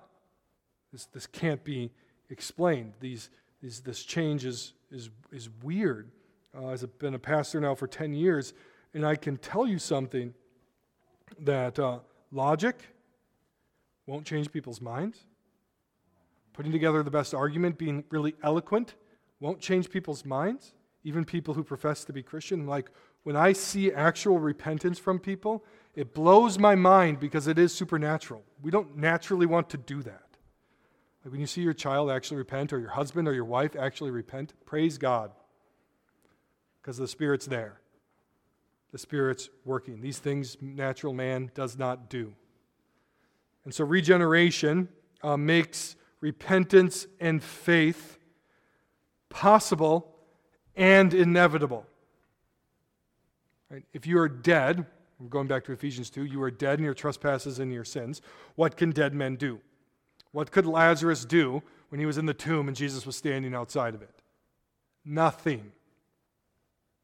[0.92, 1.90] This, this can't be
[2.30, 2.92] explained.
[3.00, 3.28] These,
[3.60, 6.10] these, this change is, is, is weird.
[6.56, 8.52] Uh, I've been a pastor now for 10 years,
[8.94, 10.34] and I can tell you something
[11.40, 11.98] that uh,
[12.30, 12.78] logic
[14.06, 15.24] won't change people's minds.
[16.52, 18.94] Putting together the best argument, being really eloquent,
[19.40, 20.74] won't change people's minds,
[21.04, 22.66] even people who profess to be Christian.
[22.66, 22.90] Like
[23.22, 25.64] when I see actual repentance from people,
[25.94, 28.42] it blows my mind because it is supernatural.
[28.62, 30.22] We don't naturally want to do that.
[31.24, 34.10] Like when you see your child actually repent, or your husband or your wife actually
[34.10, 35.30] repent, praise God.
[36.80, 37.80] Because the Spirit's there.
[38.90, 40.00] The Spirit's working.
[40.00, 42.34] These things natural man does not do.
[43.64, 44.88] And so regeneration
[45.22, 48.18] uh, makes repentance and faith
[49.28, 50.14] possible
[50.74, 51.86] and inevitable.
[53.70, 53.84] Right?
[53.92, 54.86] If you are dead,
[55.28, 58.20] going back to Ephesians 2, you are dead in your trespasses and your sins.
[58.54, 59.60] What can dead men do?
[60.32, 63.94] What could Lazarus do when he was in the tomb and Jesus was standing outside
[63.94, 64.22] of it?
[65.04, 65.72] Nothing.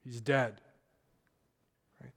[0.04, 0.60] He's dead.
[2.00, 2.12] Right?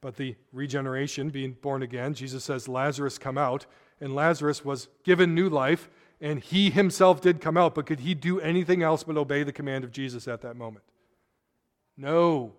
[0.00, 3.66] But the regeneration, being born again, Jesus says, Lazarus come out,
[4.00, 5.88] and Lazarus was given new life,
[6.20, 9.52] and he himself did come out, but could he do anything else but obey the
[9.52, 10.84] command of Jesus at that moment?
[11.96, 12.52] No.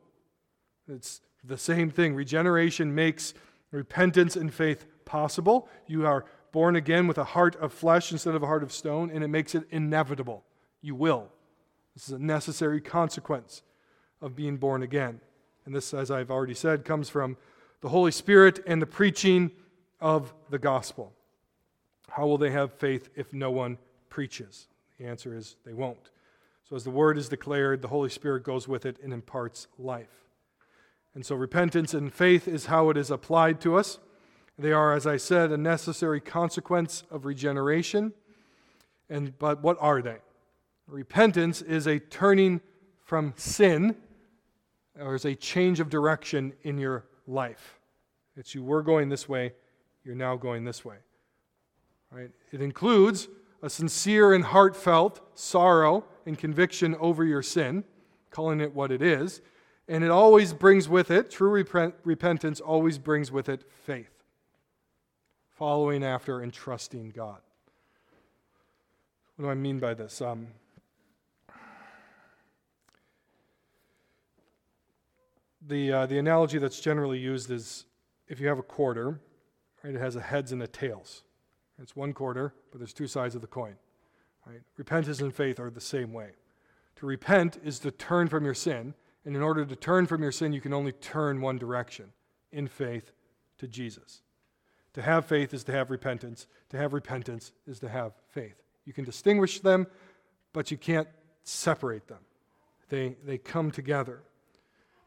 [0.88, 2.14] It's the same thing.
[2.14, 3.34] Regeneration makes
[3.72, 5.70] repentance and faith possible.
[5.88, 9.10] You are born again with a heart of flesh instead of a heart of stone,
[9.12, 10.44] and it makes it inevitable.
[10.82, 11.30] You will.
[11.94, 13.64] This is a necessary consequence
[14.22, 15.20] of being born again.
[15.66, 17.38] And this, as I've already said, comes from
[17.82, 19.52] the Holy Spirit and the preaching
[20.00, 21.14] of the gospel.
[22.10, 23.78] How will they have faith if no one
[24.10, 24.68] preaches?
[24.98, 26.10] The answer is they won't.
[26.64, 30.27] So, as the word is declared, the Holy Spirit goes with it and imparts life.
[31.18, 33.98] And so, repentance and faith is how it is applied to us.
[34.60, 38.14] They are, as I said, a necessary consequence of regeneration.
[39.10, 40.18] And, but what are they?
[40.86, 42.62] Repentance is a turning
[43.04, 43.96] from sin,
[45.00, 47.80] or is a change of direction in your life.
[48.36, 49.54] It's you were going this way,
[50.06, 50.98] you're now going this way.
[52.12, 52.30] Right?
[52.52, 53.28] It includes
[53.64, 57.86] a sincere and heartfelt sorrow and conviction over your sin,
[58.30, 59.42] calling it what it is.
[59.88, 64.18] And it always brings with it, true repent, repentance always brings with it faith
[65.58, 67.40] following after and trusting God.
[69.36, 70.22] What do I mean by this?
[70.22, 70.48] Um,
[75.66, 77.86] the, uh, the analogy that's generally used is
[78.28, 79.20] if you have a quarter,
[79.84, 81.24] right, it has a heads and a tails.
[81.82, 83.76] It's one quarter, but there's two sides of the coin.
[84.46, 84.62] Right?
[84.78, 86.32] Repentance and faith are the same way.
[86.98, 88.94] To repent is to turn from your sin,
[89.28, 92.14] and in order to turn from your sin, you can only turn one direction
[92.54, 93.12] in faith
[93.58, 94.22] to Jesus.
[94.94, 96.48] To have faith is to have repentance.
[96.70, 98.56] To have repentance is to have faith.
[98.86, 99.86] You can distinguish them,
[100.54, 101.10] but you can't
[101.44, 102.20] separate them.
[102.88, 104.22] They, they come together.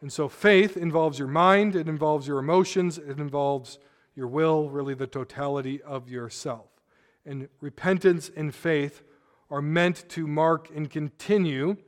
[0.02, 3.78] And so faith involves your mind, it involves your emotions, it involves
[4.14, 6.66] your will, really the totality of yourself.
[7.24, 9.02] And repentance and faith
[9.50, 11.78] are meant to mark and continue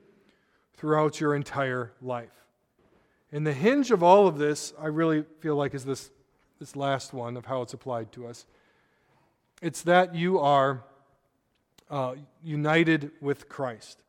[0.77, 2.47] throughout your entire life.
[3.31, 6.11] And the hinge of all of this, I really feel like, is this
[6.63, 8.47] this last one of how it's applied to us.
[9.61, 10.85] It's that you are
[11.91, 14.05] uh, united with Christ.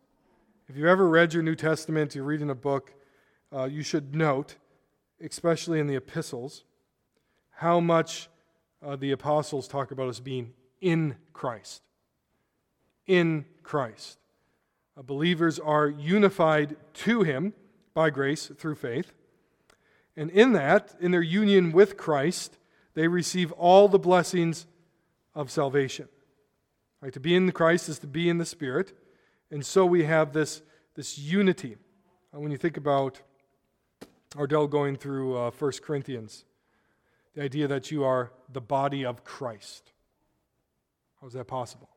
[0.69, 2.93] If you've ever read your New Testament, you're reading a book,
[3.51, 4.57] uh, you should note,
[5.19, 6.63] especially in the epistles,
[7.49, 8.29] how much
[8.85, 11.81] uh, the apostles talk about us being in Christ.
[13.07, 14.19] In Christ.
[14.97, 17.53] Uh, believers are unified to Him
[17.93, 19.13] by grace through faith.
[20.15, 22.57] And in that, in their union with Christ,
[22.93, 24.67] they receive all the blessings
[25.33, 26.07] of salvation.
[27.01, 28.93] Right, to be in Christ is to be in the Spirit.
[29.51, 30.61] And so we have this,
[30.95, 31.77] this unity.
[32.33, 33.21] Uh, when you think about
[34.37, 36.45] Ardell going through uh, 1 Corinthians,
[37.35, 39.91] the idea that you are the body of Christ.
[41.19, 41.89] How is that possible?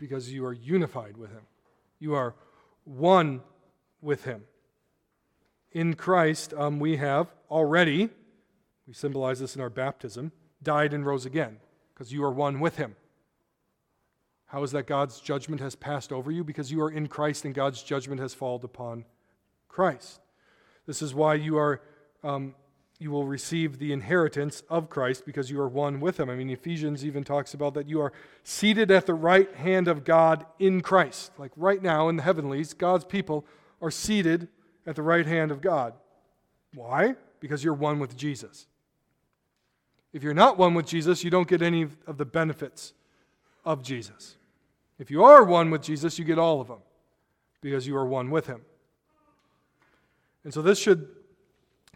[0.00, 1.42] Because you are unified with Him,
[1.98, 2.34] you are
[2.84, 3.42] one
[4.00, 4.44] with Him.
[5.72, 8.08] In Christ, um, we have already,
[8.88, 10.32] we symbolize this in our baptism,
[10.62, 11.58] died and rose again,
[11.92, 12.96] because you are one with Him.
[14.46, 16.42] How is that God's judgment has passed over you?
[16.42, 19.04] Because you are in Christ and God's judgment has fallen upon
[19.68, 20.18] Christ.
[20.86, 21.82] This is why you are
[22.24, 22.54] um,
[23.00, 26.28] you will receive the inheritance of Christ because you are one with him.
[26.28, 28.12] I mean, Ephesians even talks about that you are
[28.44, 31.32] seated at the right hand of God in Christ.
[31.38, 33.46] Like right now in the heavenlies, God's people
[33.80, 34.48] are seated
[34.86, 35.94] at the right hand of God.
[36.74, 37.14] Why?
[37.40, 38.66] Because you're one with Jesus.
[40.12, 42.92] If you're not one with Jesus, you don't get any of the benefits
[43.64, 44.36] of Jesus.
[44.98, 46.80] If you are one with Jesus, you get all of them
[47.62, 48.60] because you are one with him.
[50.44, 51.08] And so this should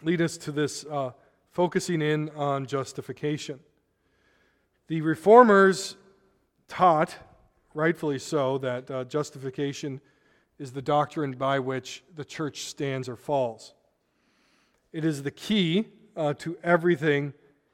[0.03, 1.12] lead us to this uh,
[1.51, 3.61] focusing in on justification.
[4.88, 5.97] The reformers
[6.68, 7.16] taught,
[7.74, 10.01] rightfully so, that uh, justification
[10.59, 13.74] is the doctrine by which the church stands or falls.
[14.92, 15.86] It is the key
[16.16, 17.32] uh, to everything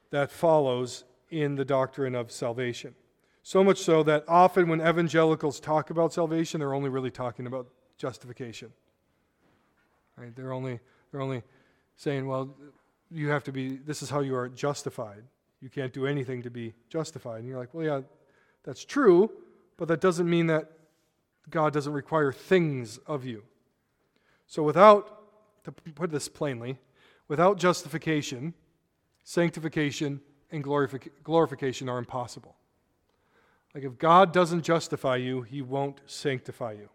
[0.09, 2.95] that follows in the doctrine of salvation.
[3.43, 7.67] So much so that often when evangelicals talk about salvation, they're only really talking about
[7.97, 8.71] justification.
[10.17, 10.35] Right?
[10.35, 10.79] They're only,
[11.11, 11.43] they're only
[12.01, 12.49] saying, well,
[13.11, 15.21] you have to be, this is how you are justified.
[15.61, 17.41] You can't do anything to be justified.
[17.41, 18.01] And you're like, well, yeah,
[18.63, 19.31] that's true,
[19.77, 20.71] but that doesn't mean that
[21.51, 23.43] God doesn't require things of you.
[24.47, 25.21] So, without,
[25.63, 26.79] to put this plainly,
[27.27, 28.55] without justification,
[29.23, 32.55] sanctification and glorific- glorification are impossible.
[33.75, 36.89] Like, if God doesn't justify you, he won't sanctify you,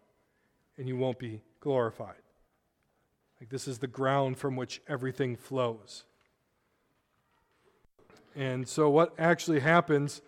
[0.77, 2.26] and you won't be glorified.
[3.39, 6.03] Like this is the ground from which everything flows.
[8.35, 10.21] And so, what actually happens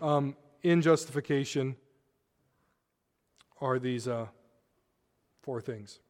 [0.00, 1.76] um, in justification
[3.60, 4.26] are these uh,
[5.42, 6.00] four things.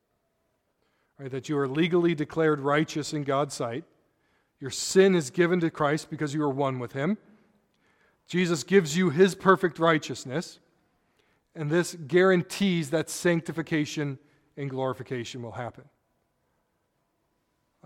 [1.19, 3.85] Right, that you are legally declared righteous in God's sight.
[4.61, 7.17] Your sin is given to Christ because you are one with Him.
[8.27, 10.59] Jesus gives you His perfect righteousness.
[11.55, 14.19] And this guarantees that sanctification
[14.59, 15.85] and glorification will happen.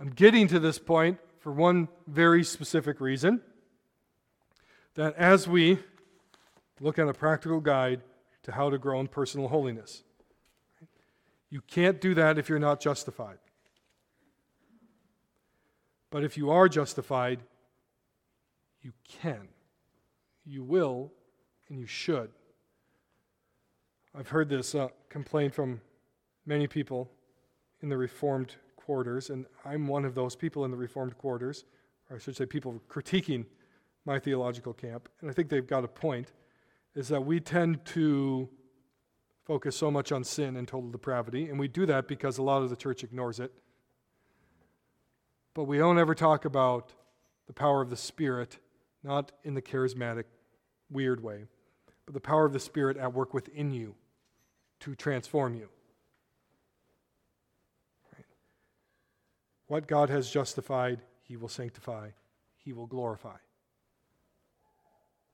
[0.01, 3.43] I'm getting to this point for one very specific reason
[4.95, 5.79] that as we
[6.81, 8.01] look at a practical guide
[8.45, 10.03] to how to grow in personal holiness,
[11.51, 13.37] you can't do that if you're not justified.
[16.09, 17.41] But if you are justified,
[18.81, 19.49] you can.
[20.47, 21.13] You will,
[21.69, 22.31] and you should.
[24.15, 25.83] I've heard this uh, complaint from
[26.47, 27.11] many people
[27.83, 31.65] in the Reformed quarters, and I'm one of those people in the Reformed quarters,
[32.09, 33.47] or I should say, people critiquing
[34.05, 36.33] my theological camp, and I think they've got a point,
[36.95, 38.49] is that we tend to
[39.45, 42.63] focus so much on sin and total depravity, and we do that because a lot
[42.63, 43.53] of the church ignores it.
[45.55, 46.93] But we don't ever talk about
[47.47, 48.59] the power of the Spirit,
[49.03, 50.25] not in the charismatic,
[50.91, 51.47] weird way,
[52.07, 53.95] but the power of the Spirit at work within you
[54.81, 55.69] to transform you.
[59.71, 62.09] What God has justified, he will sanctify,
[62.57, 63.37] he will glorify.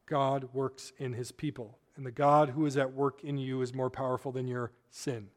[0.05, 3.73] God works in his people, and the God who is at work in you is
[3.73, 5.29] more powerful than your sin.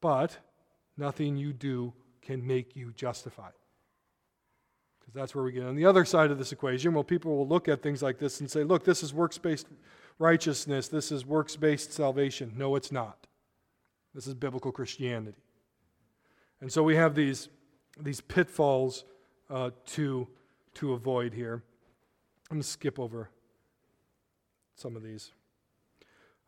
[0.00, 0.38] But
[0.96, 1.92] nothing you do
[2.22, 3.52] can make you justified.
[5.00, 6.94] Because that's where we get on the other side of this equation.
[6.94, 9.66] Well, people will look at things like this and say, look, this is works based
[10.18, 12.54] righteousness, this is works based salvation.
[12.56, 13.26] No, it's not.
[14.14, 15.42] This is biblical Christianity.
[16.60, 17.48] And so we have these,
[18.00, 19.04] these pitfalls
[19.50, 20.26] uh, to,
[20.74, 21.62] to avoid here.
[22.50, 23.30] I'm going to skip over
[24.74, 25.32] some of these.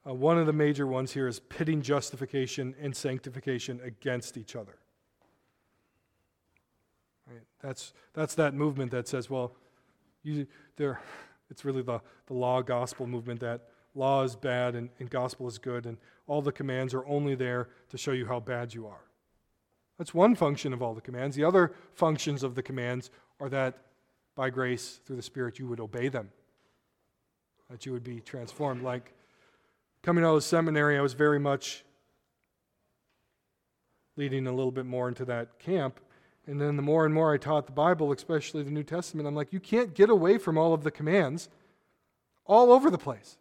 [0.06, 4.76] Uh, one of the major ones here is pitting justification and sanctification against each other.
[7.26, 7.42] Right?
[7.60, 9.54] That's, that's that movement that says, well,
[10.22, 10.46] you,
[10.76, 11.00] there,
[11.50, 15.58] it's really the, the law gospel movement that law is bad and, and gospel is
[15.58, 19.00] good, and all the commands are only there to show you how bad you are.
[20.00, 21.36] That's one function of all the commands.
[21.36, 23.76] The other functions of the commands are that
[24.34, 26.30] by grace through the Spirit you would obey them,
[27.68, 28.82] that you would be transformed.
[28.82, 29.12] Like
[30.02, 31.84] coming out of seminary, I was very much
[34.16, 36.00] leading a little bit more into that camp.
[36.46, 39.34] And then the more and more I taught the Bible, especially the New Testament, I'm
[39.34, 41.50] like, you can't get away from all of the commands
[42.46, 43.36] all over the place.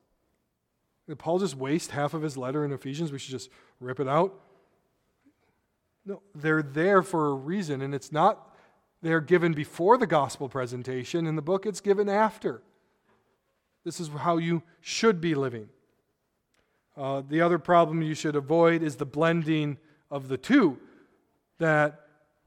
[1.07, 3.14] Did Paul just waste half of his letter in Ephesians?
[3.14, 3.49] We should just
[3.80, 4.38] rip it out?
[6.10, 8.55] No, they're there for a reason, and it's not
[9.03, 11.28] they're given before the gospel presentation.
[11.28, 12.64] In the book, it's given after.
[13.86, 15.70] This is how you should be living.
[16.97, 19.78] Uh, the other problem you should avoid is the blending
[20.10, 20.80] of the two.
[21.60, 21.99] That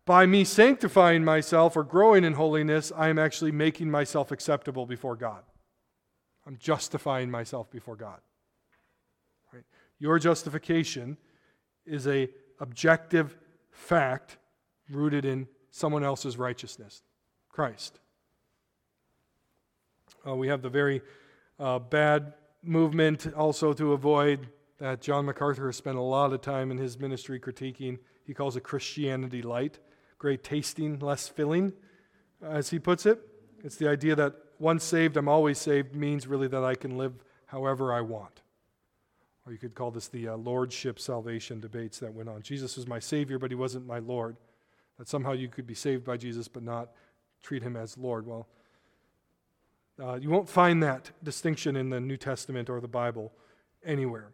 [0.06, 5.14] by me sanctifying myself or growing in holiness, I am actually making myself acceptable before
[5.14, 5.44] God.
[6.48, 8.18] I'm justifying myself before God.
[9.52, 9.62] Right?
[10.00, 11.16] Your justification
[11.86, 13.38] is a objective
[13.72, 14.38] fact
[14.88, 17.02] rooted in someone else's righteousness,
[17.48, 17.98] Christ.
[20.26, 21.02] Uh, we have the very
[21.58, 24.46] uh, bad movement also to avoid
[24.78, 27.98] that John MacArthur has spent a lot of time in his ministry critiquing.
[28.24, 29.80] He calls it Christianity light,
[30.18, 31.72] great tasting, less filling,
[32.40, 33.20] as he puts it.
[33.64, 37.14] It's the idea that once saved, I'm always saved means really that I can live
[37.46, 38.41] however I want.
[39.44, 42.42] Or you could call this the uh, lordship salvation debates that went on.
[42.42, 44.36] Jesus was my Savior, but he wasn't my Lord.
[44.98, 46.90] That somehow you could be saved by Jesus, but not
[47.42, 48.26] treat him as Lord.
[48.26, 48.46] Well,
[50.00, 53.32] uh, you won't find that distinction in the New Testament or the Bible
[53.84, 54.30] anywhere.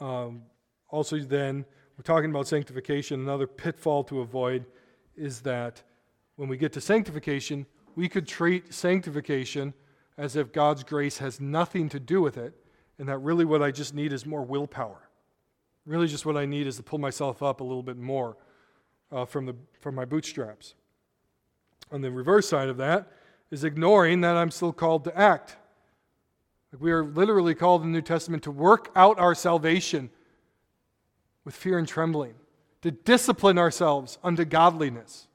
[0.00, 0.42] Um,
[0.88, 1.64] also, then,
[1.96, 3.20] we're talking about sanctification.
[3.20, 4.66] Another pitfall to avoid
[5.16, 5.82] is that
[6.34, 9.72] when we get to sanctification, we could treat sanctification
[10.18, 12.54] as if God's grace has nothing to do with it
[12.98, 15.08] and that really what I just need is more willpower.
[15.84, 18.36] Really, just what I need is to pull myself up a little bit more
[19.12, 20.74] uh, from, the, from my bootstraps.
[21.92, 23.12] On the reverse side of that
[23.50, 25.56] is ignoring that I'm still called to act.
[26.72, 30.10] Like we are literally called in the New Testament to work out our salvation
[31.44, 32.34] with fear and trembling,
[32.82, 35.28] to discipline ourselves unto godliness.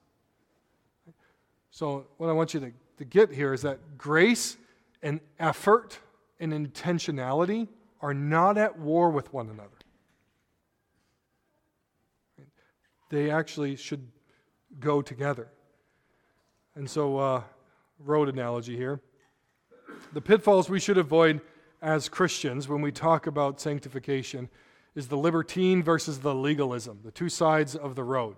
[1.71, 4.57] So, what I want you to, to get here is that grace
[5.01, 5.97] and effort
[6.41, 7.69] and intentionality
[8.01, 9.69] are not at war with one another.
[13.09, 14.07] They actually should
[14.79, 15.49] go together.
[16.75, 17.43] And so, uh,
[17.99, 19.01] road analogy here.
[20.13, 21.41] The pitfalls we should avoid
[21.81, 24.49] as Christians when we talk about sanctification
[24.95, 28.35] is the libertine versus the legalism, the two sides of the road.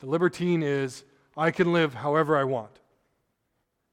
[0.00, 1.04] The libertine is,
[1.36, 2.80] I can live however I want.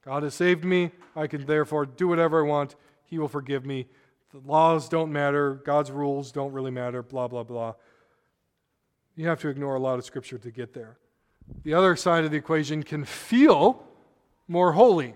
[0.04, 0.92] God has saved me.
[1.16, 2.76] I can therefore do whatever I want.
[3.06, 3.88] He will forgive me.
[4.32, 5.56] The laws don't matter.
[5.66, 7.04] God's rules don't really matter.
[7.04, 7.74] Blah, blah, blah.
[9.16, 10.98] You have to ignore a lot of scripture to get there.
[11.64, 13.86] The other side of the equation can feel
[14.48, 15.14] more holy.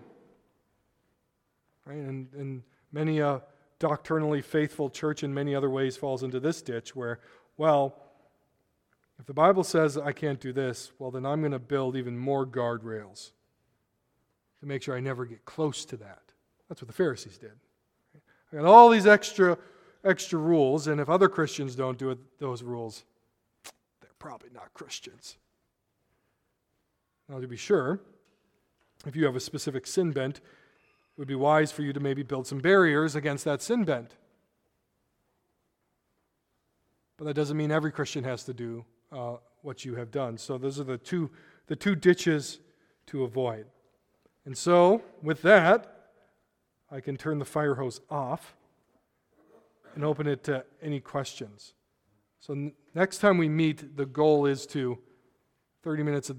[1.85, 1.97] Right?
[1.97, 3.41] And, and many a
[3.79, 7.19] doctrinally faithful church in many other ways falls into this ditch where,
[7.57, 7.95] well,
[9.19, 12.17] if the Bible says I can't do this, well, then I'm going to build even
[12.17, 13.31] more guardrails
[14.59, 16.21] to make sure I never get close to that.
[16.69, 17.53] That's what the Pharisees did.
[18.51, 19.57] I got all these extra
[20.03, 23.03] extra rules, and if other Christians don't do it, those rules,
[24.01, 25.37] they're probably not Christians.
[27.27, 27.99] Now, to be sure,
[29.05, 30.43] if you have a specific sin bent, it
[31.17, 34.15] would be wise for you to maybe build some barriers against that sin bent.
[37.17, 40.37] But that doesn't mean every Christian has to do uh, what you have done.
[40.37, 41.31] So those are the two,
[41.65, 42.59] the two ditches
[43.07, 43.65] to avoid.
[44.45, 45.96] And so, with that,
[46.89, 48.55] I can turn the fire hose off
[49.95, 51.73] and open it to any questions.
[52.39, 54.97] So, n- next time we meet, the goal is to
[55.83, 56.37] 30 minutes of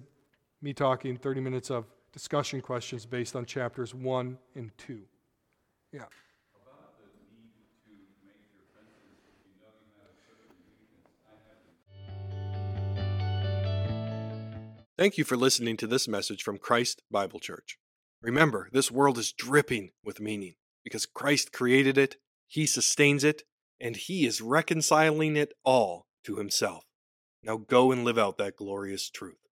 [0.63, 5.01] me talking, 30 minutes of discussion questions based on chapters 1 and 2.
[5.93, 6.05] Yeah.
[14.97, 17.79] Thank you for listening to this message from Christ Bible Church.
[18.21, 20.55] Remember, this world is dripping with meaning
[20.85, 22.17] because Christ created it,
[22.47, 23.43] He sustains it,
[23.81, 26.85] and He is reconciling it all to Himself.
[27.43, 29.48] Now go and live out that glorious truth.